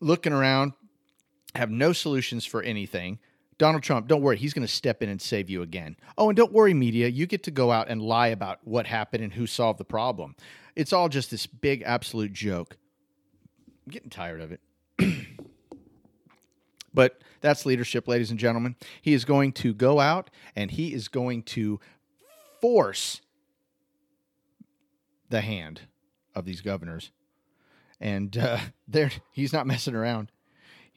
looking 0.00 0.32
around, 0.32 0.72
have 1.54 1.70
no 1.70 1.92
solutions 1.92 2.44
for 2.44 2.62
anything. 2.62 3.18
Donald 3.56 3.82
Trump, 3.82 4.08
don't 4.08 4.22
worry, 4.22 4.36
he's 4.36 4.52
going 4.52 4.66
to 4.66 4.72
step 4.72 5.02
in 5.02 5.08
and 5.08 5.22
save 5.22 5.48
you 5.48 5.62
again. 5.62 5.96
Oh, 6.18 6.28
and 6.28 6.36
don't 6.36 6.52
worry, 6.52 6.74
media, 6.74 7.08
you 7.08 7.26
get 7.26 7.44
to 7.44 7.50
go 7.50 7.70
out 7.70 7.88
and 7.88 8.02
lie 8.02 8.28
about 8.28 8.58
what 8.64 8.86
happened 8.86 9.22
and 9.22 9.32
who 9.32 9.46
solved 9.46 9.78
the 9.78 9.84
problem. 9.84 10.34
It's 10.74 10.92
all 10.92 11.08
just 11.08 11.30
this 11.30 11.46
big 11.46 11.82
absolute 11.86 12.32
joke. 12.32 12.76
I'm 13.86 13.92
getting 13.92 14.10
tired 14.10 14.40
of 14.40 14.50
it. 14.50 14.60
but 16.94 17.20
that's 17.40 17.64
leadership, 17.64 18.08
ladies 18.08 18.30
and 18.30 18.40
gentlemen. 18.40 18.74
He 19.00 19.12
is 19.12 19.24
going 19.24 19.52
to 19.52 19.72
go 19.72 20.00
out 20.00 20.30
and 20.56 20.70
he 20.70 20.92
is 20.92 21.06
going 21.06 21.44
to 21.44 21.78
force 22.60 23.20
the 25.28 25.42
hand 25.42 25.82
of 26.34 26.44
these 26.44 26.60
governors. 26.60 27.12
And 28.00 28.36
uh, 28.36 28.58
he's 29.32 29.52
not 29.52 29.66
messing 29.66 29.94
around. 29.94 30.32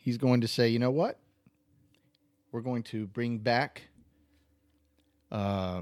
He's 0.07 0.17
going 0.17 0.39
to 0.39 0.47
say, 0.47 0.69
you 0.69 0.79
know 0.79 0.89
what? 0.89 1.19
We're 2.53 2.61
going 2.61 2.83
to 2.83 3.07
bring 3.07 3.39
back 3.39 3.89
uh, 5.29 5.81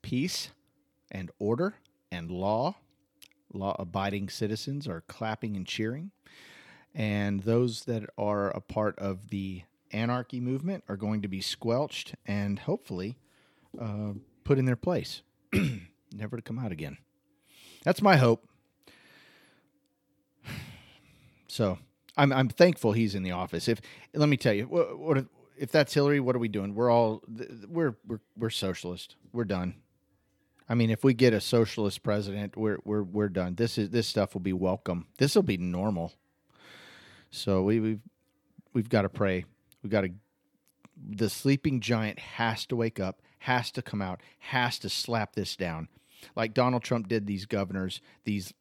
peace 0.00 0.52
and 1.10 1.30
order 1.38 1.74
and 2.10 2.30
law. 2.30 2.76
Law 3.52 3.76
abiding 3.78 4.30
citizens 4.30 4.88
are 4.88 5.02
clapping 5.02 5.54
and 5.54 5.66
cheering. 5.66 6.12
And 6.94 7.40
those 7.40 7.84
that 7.84 8.08
are 8.16 8.48
a 8.48 8.62
part 8.62 8.98
of 8.98 9.28
the 9.28 9.64
anarchy 9.92 10.40
movement 10.40 10.84
are 10.88 10.96
going 10.96 11.20
to 11.20 11.28
be 11.28 11.42
squelched 11.42 12.14
and 12.24 12.60
hopefully 12.60 13.18
uh, 13.78 14.14
put 14.44 14.58
in 14.58 14.64
their 14.64 14.76
place, 14.76 15.20
never 16.10 16.36
to 16.36 16.42
come 16.42 16.58
out 16.58 16.72
again. 16.72 16.96
That's 17.84 18.00
my 18.00 18.16
hope. 18.16 18.48
So 21.48 21.78
I'm 22.16 22.32
I'm 22.32 22.48
thankful 22.48 22.92
he's 22.92 23.14
in 23.14 23.22
the 23.22 23.32
office. 23.32 23.68
If 23.68 23.80
let 24.14 24.28
me 24.28 24.36
tell 24.36 24.52
you, 24.52 24.64
what, 24.64 24.98
what 24.98 25.26
if 25.56 25.70
that's 25.70 25.94
Hillary? 25.94 26.20
What 26.20 26.36
are 26.36 26.38
we 26.38 26.48
doing? 26.48 26.74
We're 26.74 26.90
all 26.90 27.22
we're 27.68 27.96
we're 28.06 28.20
we're 28.36 28.50
socialist. 28.50 29.16
We're 29.32 29.44
done. 29.44 29.74
I 30.68 30.74
mean, 30.74 30.90
if 30.90 31.04
we 31.04 31.14
get 31.14 31.32
a 31.32 31.40
socialist 31.40 32.02
president, 32.02 32.56
we're 32.56 32.78
we're 32.84 33.02
we're 33.02 33.28
done. 33.28 33.54
This 33.54 33.78
is 33.78 33.90
this 33.90 34.06
stuff 34.06 34.34
will 34.34 34.40
be 34.40 34.52
welcome. 34.52 35.06
This 35.18 35.34
will 35.34 35.42
be 35.42 35.56
normal. 35.56 36.14
So 37.30 37.62
we 37.62 37.80
we've 37.80 38.00
we've 38.72 38.88
got 38.88 39.02
to 39.02 39.08
pray. 39.08 39.44
We've 39.82 39.90
got 39.90 40.02
to 40.02 40.10
the 41.08 41.28
sleeping 41.28 41.80
giant 41.80 42.18
has 42.18 42.64
to 42.66 42.76
wake 42.76 42.98
up, 42.98 43.20
has 43.40 43.70
to 43.72 43.82
come 43.82 44.00
out, 44.00 44.20
has 44.38 44.78
to 44.78 44.88
slap 44.88 45.34
this 45.34 45.54
down. 45.56 45.88
Like 46.34 46.54
Donald 46.54 46.82
Trump 46.82 47.08
did 47.08 47.26
these 47.26 47.46
governors, 47.46 48.00
these 48.24 48.54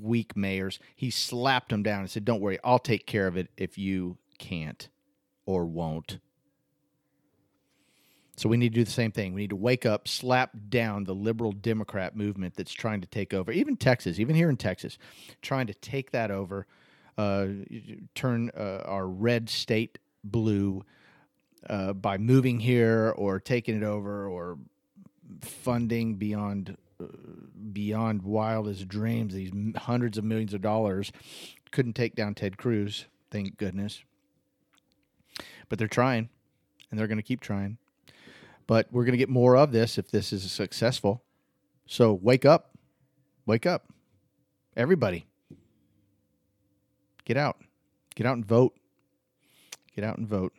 weak 0.00 0.36
mayors. 0.36 0.78
He 0.94 1.10
slapped 1.10 1.70
them 1.70 1.82
down 1.82 2.00
and 2.00 2.10
said, 2.10 2.24
Don't 2.24 2.40
worry, 2.40 2.58
I'll 2.64 2.78
take 2.78 3.06
care 3.06 3.26
of 3.26 3.36
it 3.36 3.48
if 3.56 3.78
you 3.78 4.18
can't 4.38 4.88
or 5.44 5.64
won't. 5.64 6.18
So 8.36 8.50
we 8.50 8.58
need 8.58 8.74
to 8.74 8.80
do 8.80 8.84
the 8.84 8.90
same 8.90 9.12
thing. 9.12 9.32
We 9.32 9.42
need 9.42 9.50
to 9.50 9.56
wake 9.56 9.86
up, 9.86 10.06
slap 10.06 10.50
down 10.68 11.04
the 11.04 11.14
liberal 11.14 11.52
Democrat 11.52 12.14
movement 12.14 12.54
that's 12.54 12.72
trying 12.72 13.00
to 13.00 13.06
take 13.06 13.32
over, 13.32 13.50
even 13.50 13.76
Texas, 13.76 14.20
even 14.20 14.36
here 14.36 14.50
in 14.50 14.58
Texas, 14.58 14.98
trying 15.40 15.66
to 15.68 15.74
take 15.74 16.10
that 16.10 16.30
over, 16.30 16.66
uh, 17.16 17.46
turn 18.14 18.50
uh, 18.54 18.82
our 18.84 19.08
red 19.08 19.48
state 19.48 19.98
blue 20.22 20.84
uh, 21.70 21.94
by 21.94 22.18
moving 22.18 22.60
here 22.60 23.14
or 23.16 23.40
taking 23.40 23.74
it 23.74 23.82
over 23.82 24.26
or 24.26 24.58
funding 25.40 26.16
beyond 26.16 26.76
beyond 27.72 28.22
wildest 28.22 28.88
dreams. 28.88 29.34
These 29.34 29.52
hundreds 29.76 30.18
of 30.18 30.24
millions 30.24 30.54
of 30.54 30.62
dollars 30.62 31.12
couldn't 31.70 31.94
take 31.94 32.14
down 32.14 32.34
Ted 32.34 32.56
Cruz, 32.56 33.06
thank 33.30 33.56
goodness. 33.56 34.02
But 35.68 35.78
they're 35.78 35.88
trying, 35.88 36.28
and 36.90 36.98
they're 36.98 37.08
going 37.08 37.18
to 37.18 37.22
keep 37.22 37.40
trying. 37.40 37.78
But 38.66 38.88
we're 38.90 39.04
going 39.04 39.12
to 39.12 39.18
get 39.18 39.28
more 39.28 39.56
of 39.56 39.72
this 39.72 39.98
if 39.98 40.10
this 40.10 40.32
is 40.32 40.50
successful. 40.50 41.22
So 41.86 42.12
wake 42.12 42.44
up. 42.44 42.76
Wake 43.44 43.66
up. 43.66 43.86
Everybody. 44.76 45.26
Get 47.24 47.36
out. 47.36 47.58
Get 48.14 48.26
out 48.26 48.36
and 48.36 48.46
vote. 48.46 48.74
Get 49.94 50.04
out 50.04 50.18
and 50.18 50.26
vote. 50.26 50.52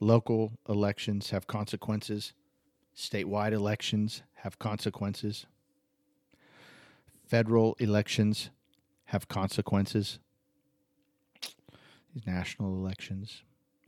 Local 0.00 0.52
elections 0.68 1.30
have 1.30 1.46
consequences. 1.46 2.32
Statewide 2.96 3.52
elections 3.52 4.22
have 4.42 4.58
consequences. 4.58 5.46
Federal 7.24 7.76
elections 7.78 8.50
have 9.06 9.28
consequences. 9.28 10.18
These 12.12 12.26
national 12.26 12.74
elections 12.74 13.42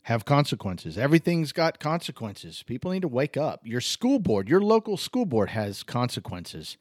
have 0.05 0.25
consequences. 0.25 0.97
Everything's 0.97 1.51
got 1.51 1.81
consequences. 1.81 2.63
People 2.63 2.93
need 2.93 3.03
to 3.03 3.09
wake 3.09 3.37
up. 3.37 3.63
Your 3.65 3.81
school 3.81 4.21
board, 4.21 4.49
your 4.49 4.61
local 4.61 4.97
school 4.97 5.27
board 5.27 5.51
has 5.51 5.83
consequences. 5.83 6.77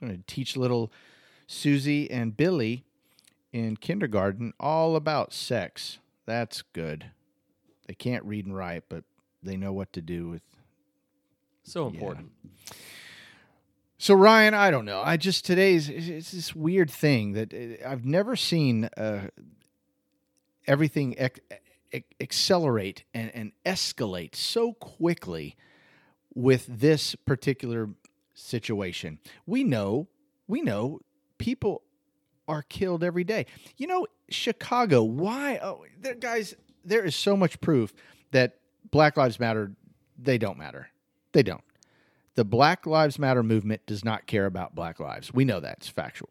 I'm 0.00 0.08
going 0.08 0.18
to 0.20 0.26
teach 0.32 0.56
little 0.56 0.92
Susie 1.48 2.08
and 2.10 2.36
Billy 2.36 2.84
in 3.52 3.76
kindergarten 3.76 4.52
all 4.60 4.94
about 4.94 5.32
sex. 5.32 5.98
That's 6.24 6.62
good. 6.62 7.06
They 7.88 7.94
can't 7.94 8.24
read 8.24 8.46
and 8.46 8.54
write, 8.54 8.84
but 8.88 9.02
they 9.42 9.56
know 9.56 9.72
what 9.72 9.92
to 9.94 10.00
do 10.00 10.28
with. 10.28 10.42
So 11.64 11.88
important. 11.88 12.30
So 13.98 14.14
Ryan, 14.14 14.54
I 14.54 14.70
don't 14.70 14.84
know. 14.84 15.02
I 15.04 15.16
just 15.16 15.44
today's 15.44 15.88
it's 15.88 16.30
this 16.30 16.54
weird 16.54 16.90
thing 16.90 17.32
that 17.32 17.52
uh, 17.52 17.88
I've 17.88 18.04
never 18.04 18.36
seen 18.36 18.88
uh, 18.96 19.28
everything 20.68 21.16
ec- 21.18 21.40
accelerate 22.20 23.02
and, 23.12 23.30
and 23.34 23.52
escalate 23.66 24.36
so 24.36 24.72
quickly 24.74 25.56
with 26.32 26.66
this 26.68 27.16
particular 27.16 27.88
situation. 28.34 29.18
We 29.46 29.64
know, 29.64 30.06
we 30.46 30.62
know 30.62 31.00
people 31.38 31.82
are 32.46 32.62
killed 32.62 33.02
every 33.02 33.24
day. 33.24 33.46
You 33.76 33.88
know, 33.88 34.06
Chicago, 34.30 35.02
why? 35.02 35.58
Oh, 35.60 35.84
there, 36.00 36.14
guys, 36.14 36.54
there 36.84 37.04
is 37.04 37.16
so 37.16 37.36
much 37.36 37.60
proof 37.60 37.92
that 38.30 38.56
Black 38.92 39.16
Lives 39.16 39.40
Matter, 39.40 39.72
they 40.16 40.38
don't 40.38 40.56
matter. 40.56 40.88
They 41.32 41.42
don't. 41.42 41.62
The 42.38 42.44
Black 42.44 42.86
Lives 42.86 43.18
Matter 43.18 43.42
movement 43.42 43.84
does 43.84 44.04
not 44.04 44.28
care 44.28 44.46
about 44.46 44.72
black 44.72 45.00
lives. 45.00 45.34
We 45.34 45.44
know 45.44 45.58
that. 45.58 45.78
It's 45.78 45.88
factual. 45.88 46.28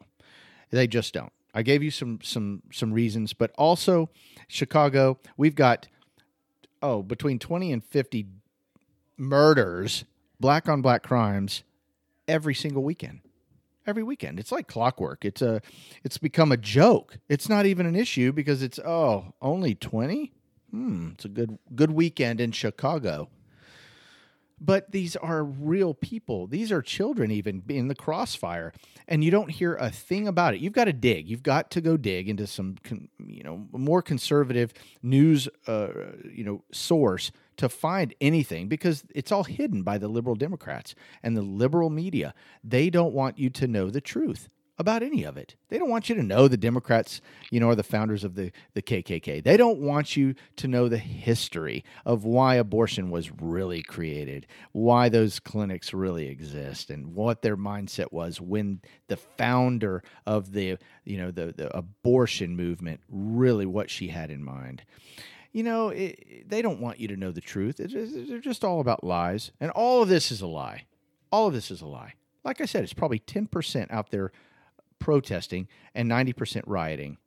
They 0.72 0.88
just 0.88 1.14
don't. 1.14 1.34
I 1.54 1.64
gave 1.64 1.84
you 1.84 1.92
some 1.92 2.20
some 2.24 2.64
some 2.72 2.94
reasons, 2.94 3.34
but 3.34 3.52
also 3.58 4.10
Chicago, 4.48 5.20
we've 5.36 5.54
got 5.54 5.90
oh, 6.82 7.04
between 7.04 7.40
20 7.40 7.74
and 7.74 7.84
50 7.84 8.26
murders, 9.18 10.06
black 10.40 10.70
on 10.70 10.82
black 10.82 11.04
crimes 11.04 11.64
every 12.26 12.56
single 12.56 12.84
weekend. 12.84 13.20
Every 13.86 14.04
weekend. 14.04 14.40
It's 14.40 14.54
like 14.54 14.70
clockwork. 14.70 15.26
It's 15.26 15.42
a 15.42 15.62
it's 16.06 16.18
become 16.18 16.54
a 16.54 16.58
joke. 16.58 17.18
It's 17.28 17.50
not 17.50 17.66
even 17.66 17.86
an 17.86 17.98
issue 17.98 18.32
because 18.32 18.64
it's 18.64 18.80
oh, 18.80 19.34
only 19.42 19.76
20? 19.76 20.32
Hmm, 20.72 21.10
it's 21.16 21.26
a 21.26 21.30
good 21.30 21.60
good 21.76 21.92
weekend 21.92 22.40
in 22.40 22.54
Chicago 22.54 23.28
but 24.60 24.92
these 24.92 25.16
are 25.16 25.44
real 25.44 25.94
people. 25.94 26.48
These 26.48 26.72
are 26.72 26.82
children, 26.82 27.32
even 27.32 27.64
in 27.70 27.88
the 27.88 27.96
crossfire, 27.96 28.74
and 29.08 29.24
you 29.24 29.32
don't 29.32 29.50
hear 29.50 29.76
a 29.76 29.90
thing 29.90 30.28
about 30.28 30.54
it. 30.54 30.62
You've 30.62 30.74
got 30.74 30.86
to 30.86 30.94
dig. 30.94 31.30
You've 31.30 31.44
got 31.44 31.70
to 31.72 31.82
go 31.82 31.98
dig 31.98 32.28
into 32.28 32.48
some, 32.48 32.76
you 33.26 33.44
know, 33.44 33.68
more 33.72 34.02
conservative 34.02 34.74
news, 35.04 35.48
uh, 35.68 35.90
you 36.32 36.44
know, 36.44 36.64
source 36.72 37.32
to 37.58 37.70
find 37.70 38.14
anything 38.22 38.68
because 38.68 39.04
it's 39.14 39.32
all 39.32 39.44
hidden 39.44 39.84
by 39.84 39.98
the 39.98 40.08
liberal 40.08 40.36
Democrats 40.36 40.96
and 41.24 41.36
the 41.36 41.42
liberal 41.42 41.90
media. 41.90 42.34
They 42.64 42.90
don't 42.90 43.14
want 43.14 43.38
you 43.38 43.50
to 43.52 43.68
know 43.68 43.90
the 43.90 44.02
truth 44.02 44.50
about 44.80 45.02
any 45.02 45.24
of 45.24 45.38
it. 45.38 45.56
They 45.70 45.80
don't 45.80 45.90
want 45.90 46.08
you 46.08 46.16
to 46.16 46.24
know 46.24 46.48
the 46.48 46.58
Democrats, 46.58 47.20
you 47.50 47.60
know, 47.60 47.70
are 47.70 47.76
the 47.76 47.84
founders 47.84 48.24
of 48.24 48.36
the, 48.36 48.52
the 48.74 48.82
KKK. 48.82 49.44
They 49.44 49.58
don't 49.58 49.80
want 49.80 50.16
you 50.16 50.36
to 50.58 50.68
know 50.68 50.88
the 50.88 50.98
history 50.98 51.84
of 52.06 52.26
why 52.26 52.56
abortion 52.56 53.10
was 53.10 53.32
really 53.42 53.82
created, 53.82 54.46
why 54.74 55.10
those 55.10 55.40
clinics 55.40 55.94
really 55.94 56.28
exist, 56.28 56.90
and 56.92 57.16
what 57.16 57.42
their 57.42 57.58
mindset 57.58 58.12
was 58.12 58.40
when 58.40 58.82
the 59.08 59.18
founder 59.18 60.04
of 60.26 60.52
the, 60.52 60.78
you 61.06 61.18
know, 61.18 61.32
the, 61.32 61.54
the 61.58 61.76
abortion 61.76 62.56
movement, 62.56 63.02
really 63.10 63.66
what 63.66 63.90
she 63.90 64.10
had 64.10 64.30
in 64.30 64.44
mind. 64.44 64.84
You 65.54 65.64
know, 65.64 65.90
it, 65.90 66.48
they 66.48 66.62
don't 66.62 66.80
want 66.80 67.00
you 67.00 67.08
to 67.08 67.18
know 67.18 67.32
the 67.32 67.42
truth. 67.42 67.78
They're 67.78 68.40
just 68.40 68.64
all 68.64 68.80
about 68.80 69.04
lies. 69.04 69.52
And 69.60 69.72
all 69.72 70.04
of 70.04 70.10
this 70.10 70.32
is 70.32 70.42
a 70.42 70.48
lie. 70.48 70.84
All 71.32 71.48
of 71.48 71.54
this 71.54 71.72
is 71.72 71.82
a 71.82 71.88
lie. 71.88 72.14
Like 72.44 72.62
I 72.62 72.66
said, 72.66 72.84
it's 72.84 72.94
probably 72.94 73.20
10% 73.20 73.88
out 73.90 74.12
there 74.12 74.32
protesting 75.00 75.68
and 75.94 76.10
90% 76.10 76.64
rioting. 76.66 77.18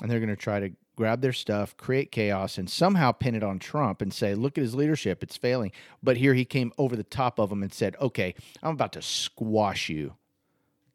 And 0.00 0.10
they're 0.10 0.20
going 0.20 0.30
to 0.30 0.36
try 0.36 0.60
to 0.60 0.70
grab 0.96 1.20
their 1.20 1.32
stuff, 1.32 1.76
create 1.76 2.12
chaos, 2.12 2.58
and 2.58 2.68
somehow 2.68 3.12
pin 3.12 3.34
it 3.34 3.42
on 3.42 3.58
Trump 3.58 4.02
and 4.02 4.12
say, 4.12 4.34
look 4.34 4.58
at 4.58 4.62
his 4.62 4.74
leadership, 4.74 5.22
it's 5.22 5.36
failing. 5.36 5.72
But 6.02 6.18
here 6.18 6.34
he 6.34 6.44
came 6.44 6.72
over 6.78 6.96
the 6.96 7.02
top 7.02 7.38
of 7.38 7.48
them 7.48 7.62
and 7.62 7.72
said, 7.72 7.96
okay, 8.00 8.34
I'm 8.62 8.72
about 8.74 8.92
to 8.92 9.02
squash 9.02 9.88
you 9.88 10.14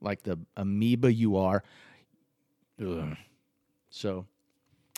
like 0.01 0.23
the 0.23 0.39
amoeba 0.55 1.11
you 1.11 1.37
are. 1.37 1.63
Ugh. 2.79 3.15
So 3.89 4.25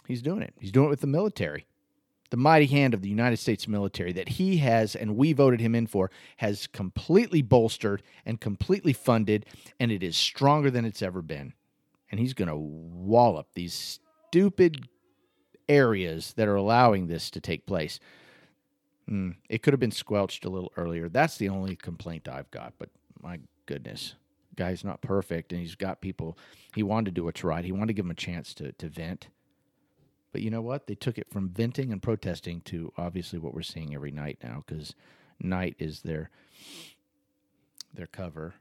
he's 0.07 0.21
doing 0.21 0.41
it. 0.41 0.53
He's 0.59 0.71
doing 0.71 0.87
it 0.87 0.89
with 0.89 1.01
the 1.01 1.07
military 1.07 1.65
the 2.29 2.37
mighty 2.37 2.65
hand 2.65 2.93
of 2.93 3.01
the 3.01 3.09
United 3.09 3.37
States 3.37 3.67
military 3.67 4.11
that 4.13 4.29
he 4.29 4.57
has 4.57 4.95
and 4.95 5.15
we 5.15 5.33
voted 5.33 5.59
him 5.59 5.75
in 5.75 5.87
for 5.87 6.11
has 6.37 6.67
completely 6.67 7.41
bolstered 7.41 8.03
and 8.25 8.41
completely 8.41 8.93
funded, 8.93 9.45
and 9.79 9.91
it 9.91 10.03
is 10.03 10.17
stronger 10.17 10.69
than 10.69 10.85
it's 10.85 11.01
ever 11.01 11.21
been. 11.21 11.53
And 12.11 12.19
he's 12.19 12.33
going 12.33 12.49
to 12.49 12.57
wallop 12.57 13.47
these 13.53 13.99
stupid 14.29 14.87
areas 15.69 16.33
that 16.37 16.47
are 16.47 16.55
allowing 16.55 17.07
this 17.07 17.29
to 17.31 17.41
take 17.41 17.65
place. 17.65 17.99
Mm, 19.09 19.35
it 19.49 19.63
could 19.63 19.73
have 19.73 19.79
been 19.79 19.91
squelched 19.91 20.45
a 20.45 20.49
little 20.49 20.71
earlier. 20.77 21.09
That's 21.09 21.37
the 21.37 21.49
only 21.49 21.75
complaint 21.75 22.27
I've 22.27 22.51
got, 22.51 22.73
but 22.77 22.89
my 23.21 23.39
goodness. 23.65 24.15
Guy's 24.55 24.83
not 24.83 25.01
perfect, 25.01 25.51
and 25.51 25.61
he's 25.61 25.75
got 25.75 26.01
people. 26.01 26.37
He 26.73 26.81
wanted 26.81 27.05
to 27.05 27.11
do 27.11 27.23
what's 27.25 27.43
right. 27.43 27.63
He 27.63 27.71
wanted 27.71 27.87
to 27.87 27.93
give 27.93 28.05
him 28.05 28.11
a 28.11 28.15
chance 28.15 28.55
to, 28.55 28.71
to 28.71 28.89
vent 28.89 29.27
but 30.31 30.41
you 30.41 30.49
know 30.49 30.61
what? 30.61 30.87
They 30.87 30.95
took 30.95 31.17
it 31.17 31.31
from 31.31 31.49
venting 31.49 31.91
and 31.91 32.01
protesting 32.01 32.61
to 32.61 32.91
obviously 32.97 33.39
what 33.39 33.53
we're 33.53 33.61
seeing 33.61 33.93
every 33.93 34.11
night 34.11 34.39
now 34.43 34.63
because 34.65 34.93
night 35.39 35.75
is 35.79 36.01
their 36.01 36.29
their 37.93 38.07
cover. 38.07 38.55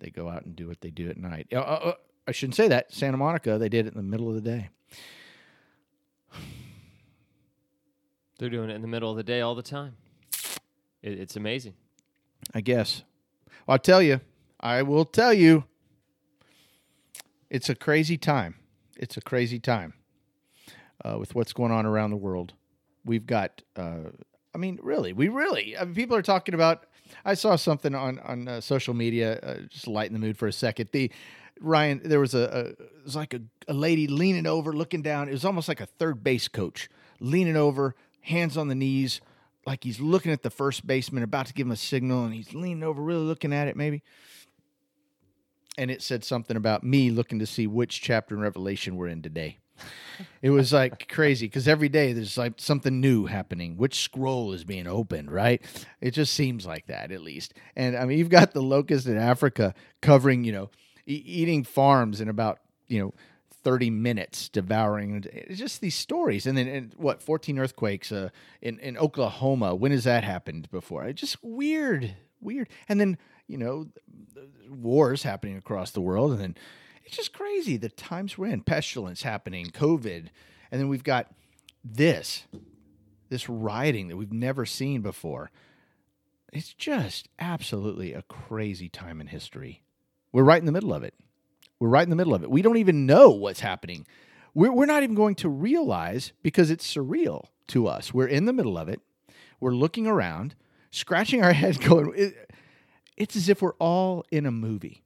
They 0.00 0.10
go 0.10 0.28
out 0.28 0.44
and 0.44 0.54
do 0.54 0.68
what 0.68 0.80
they 0.80 0.90
do 0.90 1.10
at 1.10 1.16
night. 1.16 1.48
Uh, 1.52 1.58
uh, 1.58 1.94
I 2.26 2.32
shouldn't 2.32 2.54
say 2.54 2.68
that. 2.68 2.92
Santa 2.92 3.16
Monica, 3.16 3.58
they 3.58 3.68
did 3.68 3.86
it 3.86 3.92
in 3.92 3.96
the 3.96 4.02
middle 4.02 4.28
of 4.28 4.34
the 4.34 4.40
day. 4.40 4.68
They're 8.38 8.48
doing 8.48 8.70
it 8.70 8.74
in 8.74 8.82
the 8.82 8.88
middle 8.88 9.10
of 9.10 9.16
the 9.16 9.24
day 9.24 9.40
all 9.40 9.56
the 9.56 9.62
time. 9.62 9.96
It, 11.02 11.18
it's 11.18 11.34
amazing. 11.34 11.74
I 12.54 12.60
guess. 12.60 13.02
Well, 13.66 13.74
I'll 13.74 13.78
tell 13.80 14.00
you. 14.00 14.20
I 14.60 14.82
will 14.82 15.04
tell 15.04 15.34
you. 15.34 15.64
It's 17.50 17.68
a 17.68 17.74
crazy 17.74 18.16
time. 18.16 18.54
It's 18.96 19.16
a 19.16 19.20
crazy 19.20 19.58
time 19.58 19.94
uh, 21.04 21.18
with 21.18 21.34
what's 21.34 21.52
going 21.52 21.72
on 21.72 21.86
around 21.86 22.10
the 22.10 22.16
world. 22.16 22.54
We've 23.04 23.26
got, 23.26 23.62
uh, 23.76 24.10
I 24.54 24.58
mean, 24.58 24.78
really, 24.82 25.12
we 25.12 25.28
really, 25.28 25.76
I 25.76 25.84
mean, 25.84 25.94
people 25.94 26.16
are 26.16 26.22
talking 26.22 26.54
about. 26.54 26.84
I 27.24 27.34
saw 27.34 27.56
something 27.56 27.94
on 27.94 28.18
on 28.18 28.48
uh, 28.48 28.60
social 28.60 28.92
media, 28.92 29.38
uh, 29.38 29.60
just 29.68 29.86
lighten 29.86 30.12
the 30.12 30.18
mood 30.18 30.36
for 30.36 30.46
a 30.46 30.52
second. 30.52 30.90
The 30.92 31.10
Ryan, 31.60 32.02
there 32.04 32.20
was 32.20 32.34
a, 32.34 32.38
a 32.38 32.60
it 32.82 33.04
was 33.04 33.16
like 33.16 33.32
a, 33.32 33.40
a 33.66 33.72
lady 33.72 34.06
leaning 34.06 34.46
over, 34.46 34.72
looking 34.72 35.00
down. 35.00 35.28
It 35.28 35.32
was 35.32 35.44
almost 35.44 35.68
like 35.68 35.80
a 35.80 35.86
third 35.86 36.22
base 36.22 36.48
coach 36.48 36.90
leaning 37.20 37.56
over, 37.56 37.94
hands 38.20 38.56
on 38.56 38.68
the 38.68 38.74
knees, 38.74 39.20
like 39.66 39.84
he's 39.84 40.00
looking 40.00 40.32
at 40.32 40.42
the 40.42 40.50
first 40.50 40.86
baseman, 40.86 41.22
about 41.22 41.46
to 41.46 41.52
give 41.52 41.66
him 41.66 41.72
a 41.72 41.76
signal, 41.76 42.24
and 42.24 42.34
he's 42.34 42.54
leaning 42.54 42.82
over, 42.82 43.02
really 43.02 43.24
looking 43.24 43.52
at 43.52 43.68
it, 43.68 43.76
maybe. 43.76 44.02
And 45.76 45.90
it 45.90 46.02
said 46.02 46.24
something 46.24 46.56
about 46.56 46.82
me 46.82 47.10
looking 47.10 47.38
to 47.38 47.46
see 47.46 47.66
which 47.66 48.00
chapter 48.00 48.34
in 48.34 48.40
Revelation 48.40 48.96
we're 48.96 49.08
in 49.08 49.22
today. 49.22 49.58
It 50.42 50.50
was 50.50 50.72
like 50.72 51.08
crazy 51.08 51.46
because 51.46 51.68
every 51.68 51.88
day 51.88 52.12
there's 52.12 52.38
like 52.38 52.54
something 52.56 53.00
new 53.00 53.26
happening. 53.26 53.76
Which 53.76 54.00
scroll 54.00 54.52
is 54.52 54.64
being 54.64 54.86
opened, 54.86 55.30
right? 55.30 55.62
It 56.00 56.12
just 56.12 56.34
seems 56.34 56.66
like 56.66 56.86
that, 56.86 57.12
at 57.12 57.22
least. 57.22 57.54
And 57.76 57.96
I 57.96 58.04
mean, 58.04 58.18
you've 58.18 58.28
got 58.28 58.52
the 58.52 58.62
locust 58.62 59.06
in 59.06 59.16
Africa 59.16 59.74
covering, 60.00 60.44
you 60.44 60.52
know, 60.52 60.70
e- 61.06 61.22
eating 61.24 61.64
farms 61.64 62.20
in 62.20 62.28
about, 62.28 62.58
you 62.86 63.00
know, 63.00 63.14
30 63.64 63.90
minutes 63.90 64.48
devouring 64.48 65.24
it's 65.32 65.58
just 65.58 65.80
these 65.80 65.94
stories 65.94 66.46
and 66.46 66.56
then 66.56 66.68
and 66.68 66.94
what 66.96 67.20
14 67.20 67.58
earthquakes 67.58 68.12
uh, 68.12 68.28
in, 68.62 68.78
in 68.78 68.96
oklahoma 68.96 69.74
when 69.74 69.90
has 69.90 70.04
that 70.04 70.22
happened 70.22 70.70
before 70.70 71.04
it's 71.04 71.20
just 71.20 71.42
weird 71.42 72.14
weird 72.40 72.68
and 72.88 73.00
then 73.00 73.18
you 73.48 73.58
know 73.58 73.88
wars 74.70 75.24
happening 75.24 75.56
across 75.56 75.90
the 75.90 76.00
world 76.00 76.30
and 76.30 76.40
then 76.40 76.56
it's 77.08 77.16
just 77.16 77.32
crazy 77.32 77.76
the 77.76 77.88
times 77.88 78.38
we're 78.38 78.46
in 78.46 78.60
pestilence 78.60 79.22
happening 79.22 79.66
covid 79.66 80.28
and 80.70 80.80
then 80.80 80.88
we've 80.88 81.04
got 81.04 81.32
this 81.84 82.44
this 83.28 83.48
rioting 83.48 84.08
that 84.08 84.16
we've 84.16 84.32
never 84.32 84.64
seen 84.64 85.00
before 85.00 85.50
it's 86.52 86.72
just 86.72 87.28
absolutely 87.38 88.12
a 88.14 88.22
crazy 88.22 88.88
time 88.88 89.20
in 89.20 89.26
history 89.26 89.82
we're 90.32 90.44
right 90.44 90.60
in 90.60 90.66
the 90.66 90.72
middle 90.72 90.94
of 90.94 91.02
it 91.02 91.14
we're 91.78 91.88
right 91.88 92.02
in 92.02 92.10
the 92.10 92.16
middle 92.16 92.34
of 92.34 92.42
it. 92.42 92.50
We 92.50 92.62
don't 92.62 92.76
even 92.76 93.06
know 93.06 93.30
what's 93.30 93.60
happening. 93.60 94.06
We're, 94.54 94.72
we're 94.72 94.86
not 94.86 95.02
even 95.02 95.14
going 95.14 95.36
to 95.36 95.48
realize 95.48 96.32
because 96.42 96.70
it's 96.70 96.92
surreal 96.92 97.46
to 97.68 97.86
us. 97.86 98.12
We're 98.12 98.26
in 98.26 98.46
the 98.46 98.52
middle 98.52 98.76
of 98.76 98.88
it. 98.88 99.00
We're 99.60 99.74
looking 99.74 100.06
around, 100.06 100.54
scratching 100.90 101.42
our 101.42 101.52
heads, 101.54 101.78
going, 101.78 102.12
it, 102.16 102.50
it's 103.16 103.36
as 103.36 103.48
if 103.48 103.62
we're 103.62 103.74
all 103.74 104.24
in 104.30 104.46
a 104.46 104.50
movie. 104.50 105.02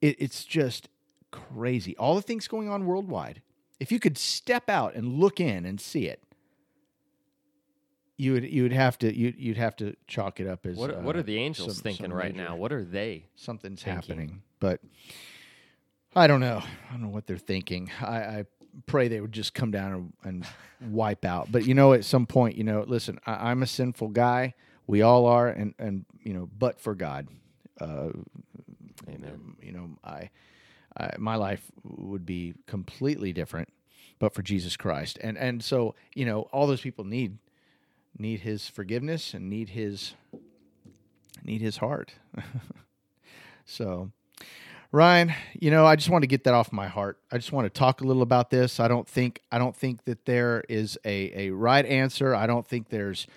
It, 0.00 0.16
it's 0.18 0.44
just 0.44 0.88
crazy. 1.30 1.96
All 1.96 2.14
the 2.14 2.22
things 2.22 2.48
going 2.48 2.68
on 2.68 2.86
worldwide. 2.86 3.42
If 3.78 3.90
you 3.90 3.98
could 3.98 4.18
step 4.18 4.68
out 4.68 4.94
and 4.94 5.14
look 5.14 5.40
in 5.40 5.64
and 5.64 5.80
see 5.80 6.06
it, 6.06 6.22
you 8.18 8.34
would 8.34 8.44
you 8.44 8.62
would 8.64 8.72
have 8.72 8.98
to 8.98 9.16
you 9.16 9.32
you'd 9.36 9.56
have 9.56 9.74
to 9.76 9.96
chalk 10.06 10.40
it 10.40 10.46
up 10.46 10.66
as 10.66 10.76
What, 10.76 10.90
uh, 10.90 11.00
what 11.00 11.16
are 11.16 11.22
the 11.22 11.38
angels 11.38 11.76
some- 11.76 11.82
thinking 11.82 12.06
some 12.06 12.12
right 12.12 12.34
now? 12.34 12.54
What 12.56 12.72
are 12.72 12.84
they? 12.84 13.26
something's 13.34 13.82
thinking? 13.82 13.94
happening. 13.94 14.42
But 14.58 14.80
I 16.14 16.26
don't 16.26 16.40
know. 16.40 16.62
I 16.62 16.92
don't 16.92 17.02
know 17.02 17.08
what 17.08 17.26
they're 17.26 17.38
thinking. 17.38 17.90
I, 18.02 18.16
I 18.16 18.44
pray 18.86 19.08
they 19.08 19.20
would 19.20 19.32
just 19.32 19.54
come 19.54 19.70
down 19.70 20.12
and, 20.24 20.44
and 20.82 20.92
wipe 20.92 21.24
out. 21.24 21.50
But 21.50 21.64
you 21.66 21.74
know, 21.74 21.94
at 21.94 22.04
some 22.04 22.26
point, 22.26 22.56
you 22.56 22.64
know, 22.64 22.84
listen, 22.86 23.18
I, 23.26 23.50
I'm 23.50 23.62
a 23.62 23.66
sinful 23.66 24.08
guy. 24.08 24.54
We 24.86 25.02
all 25.02 25.24
are, 25.26 25.48
and 25.48 25.74
and 25.78 26.04
you 26.22 26.34
know, 26.34 26.48
but 26.58 26.80
for 26.80 26.94
God, 26.94 27.28
uh, 27.80 28.10
Amen. 29.08 29.56
you 29.62 29.72
know, 29.72 29.90
I, 30.04 30.30
I 30.96 31.10
my 31.18 31.36
life 31.36 31.70
would 31.84 32.26
be 32.26 32.54
completely 32.66 33.32
different, 33.32 33.68
but 34.18 34.34
for 34.34 34.42
Jesus 34.42 34.76
Christ. 34.76 35.18
And 35.22 35.36
and 35.38 35.62
so 35.62 35.94
you 36.14 36.24
know, 36.24 36.42
all 36.52 36.66
those 36.66 36.80
people 36.80 37.04
need 37.04 37.38
need 38.18 38.40
His 38.40 38.68
forgiveness 38.68 39.34
and 39.34 39.48
need 39.48 39.70
His 39.70 40.14
need 41.44 41.60
His 41.60 41.78
heart. 41.78 42.14
so. 43.64 44.10
Ryan, 44.92 45.32
you 45.54 45.70
know, 45.70 45.86
I 45.86 45.94
just 45.94 46.10
want 46.10 46.22
to 46.22 46.26
get 46.26 46.42
that 46.42 46.54
off 46.54 46.72
my 46.72 46.88
heart. 46.88 47.20
I 47.30 47.38
just 47.38 47.52
want 47.52 47.64
to 47.64 47.70
talk 47.70 48.00
a 48.00 48.04
little 48.04 48.22
about 48.22 48.50
this. 48.50 48.80
I 48.80 48.88
don't 48.88 49.06
think 49.06 49.40
I 49.52 49.56
don't 49.56 49.76
think 49.76 50.04
that 50.06 50.24
there 50.24 50.64
is 50.68 50.98
a, 51.04 51.46
a 51.46 51.50
right 51.50 51.86
answer. 51.86 52.34
I 52.34 52.48
don't 52.48 52.66
think 52.66 52.88
there's 52.88 53.28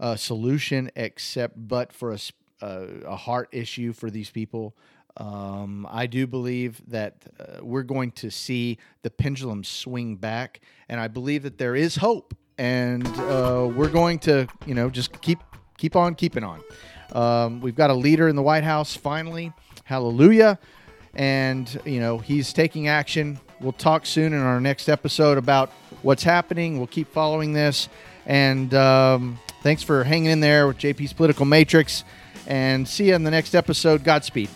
a 0.00 0.18
solution 0.18 0.90
except 0.96 1.68
but 1.68 1.92
for 1.92 2.10
a 2.10 2.18
a 2.60 3.16
heart 3.16 3.48
issue 3.52 3.92
for 3.92 4.10
these 4.10 4.30
people. 4.30 4.74
Um, 5.16 5.86
I 5.90 6.06
do 6.06 6.26
believe 6.26 6.82
that 6.88 7.16
uh, 7.40 7.64
we're 7.64 7.82
going 7.82 8.12
to 8.12 8.30
see 8.30 8.78
the 9.02 9.10
pendulum 9.10 9.64
swing 9.64 10.16
back, 10.16 10.60
and 10.88 11.00
I 11.00 11.08
believe 11.08 11.42
that 11.44 11.58
there 11.58 11.74
is 11.74 11.96
hope, 11.96 12.34
and 12.58 13.06
uh, 13.20 13.70
we're 13.74 13.88
going 13.88 14.18
to, 14.20 14.46
you 14.66 14.74
know, 14.74 14.90
just 14.90 15.20
keep 15.22 15.38
keep 15.78 15.96
on 15.96 16.14
keeping 16.14 16.44
on. 16.44 16.62
Um, 17.12 17.60
we've 17.60 17.74
got 17.74 17.90
a 17.90 17.94
leader 17.94 18.28
in 18.28 18.36
the 18.36 18.42
White 18.42 18.64
House 18.64 18.96
finally. 18.96 19.52
Hallelujah. 19.84 20.58
And 21.14 21.80
you 21.86 22.00
know 22.00 22.18
he's 22.18 22.52
taking 22.52 22.88
action. 22.88 23.40
We'll 23.60 23.72
talk 23.72 24.04
soon 24.04 24.34
in 24.34 24.40
our 24.40 24.60
next 24.60 24.88
episode 24.88 25.38
about 25.38 25.70
what's 26.02 26.22
happening. 26.22 26.76
We'll 26.76 26.88
keep 26.88 27.08
following 27.08 27.54
this. 27.54 27.88
And 28.26 28.74
um, 28.74 29.38
thanks 29.62 29.82
for 29.82 30.04
hanging 30.04 30.30
in 30.30 30.40
there 30.40 30.66
with 30.66 30.78
jp's 30.78 31.14
political 31.14 31.46
matrix. 31.46 32.04
And 32.46 32.86
see 32.86 33.08
you 33.08 33.14
in 33.14 33.24
the 33.24 33.30
next 33.30 33.54
episode. 33.54 34.04
Godspeed 34.04 34.50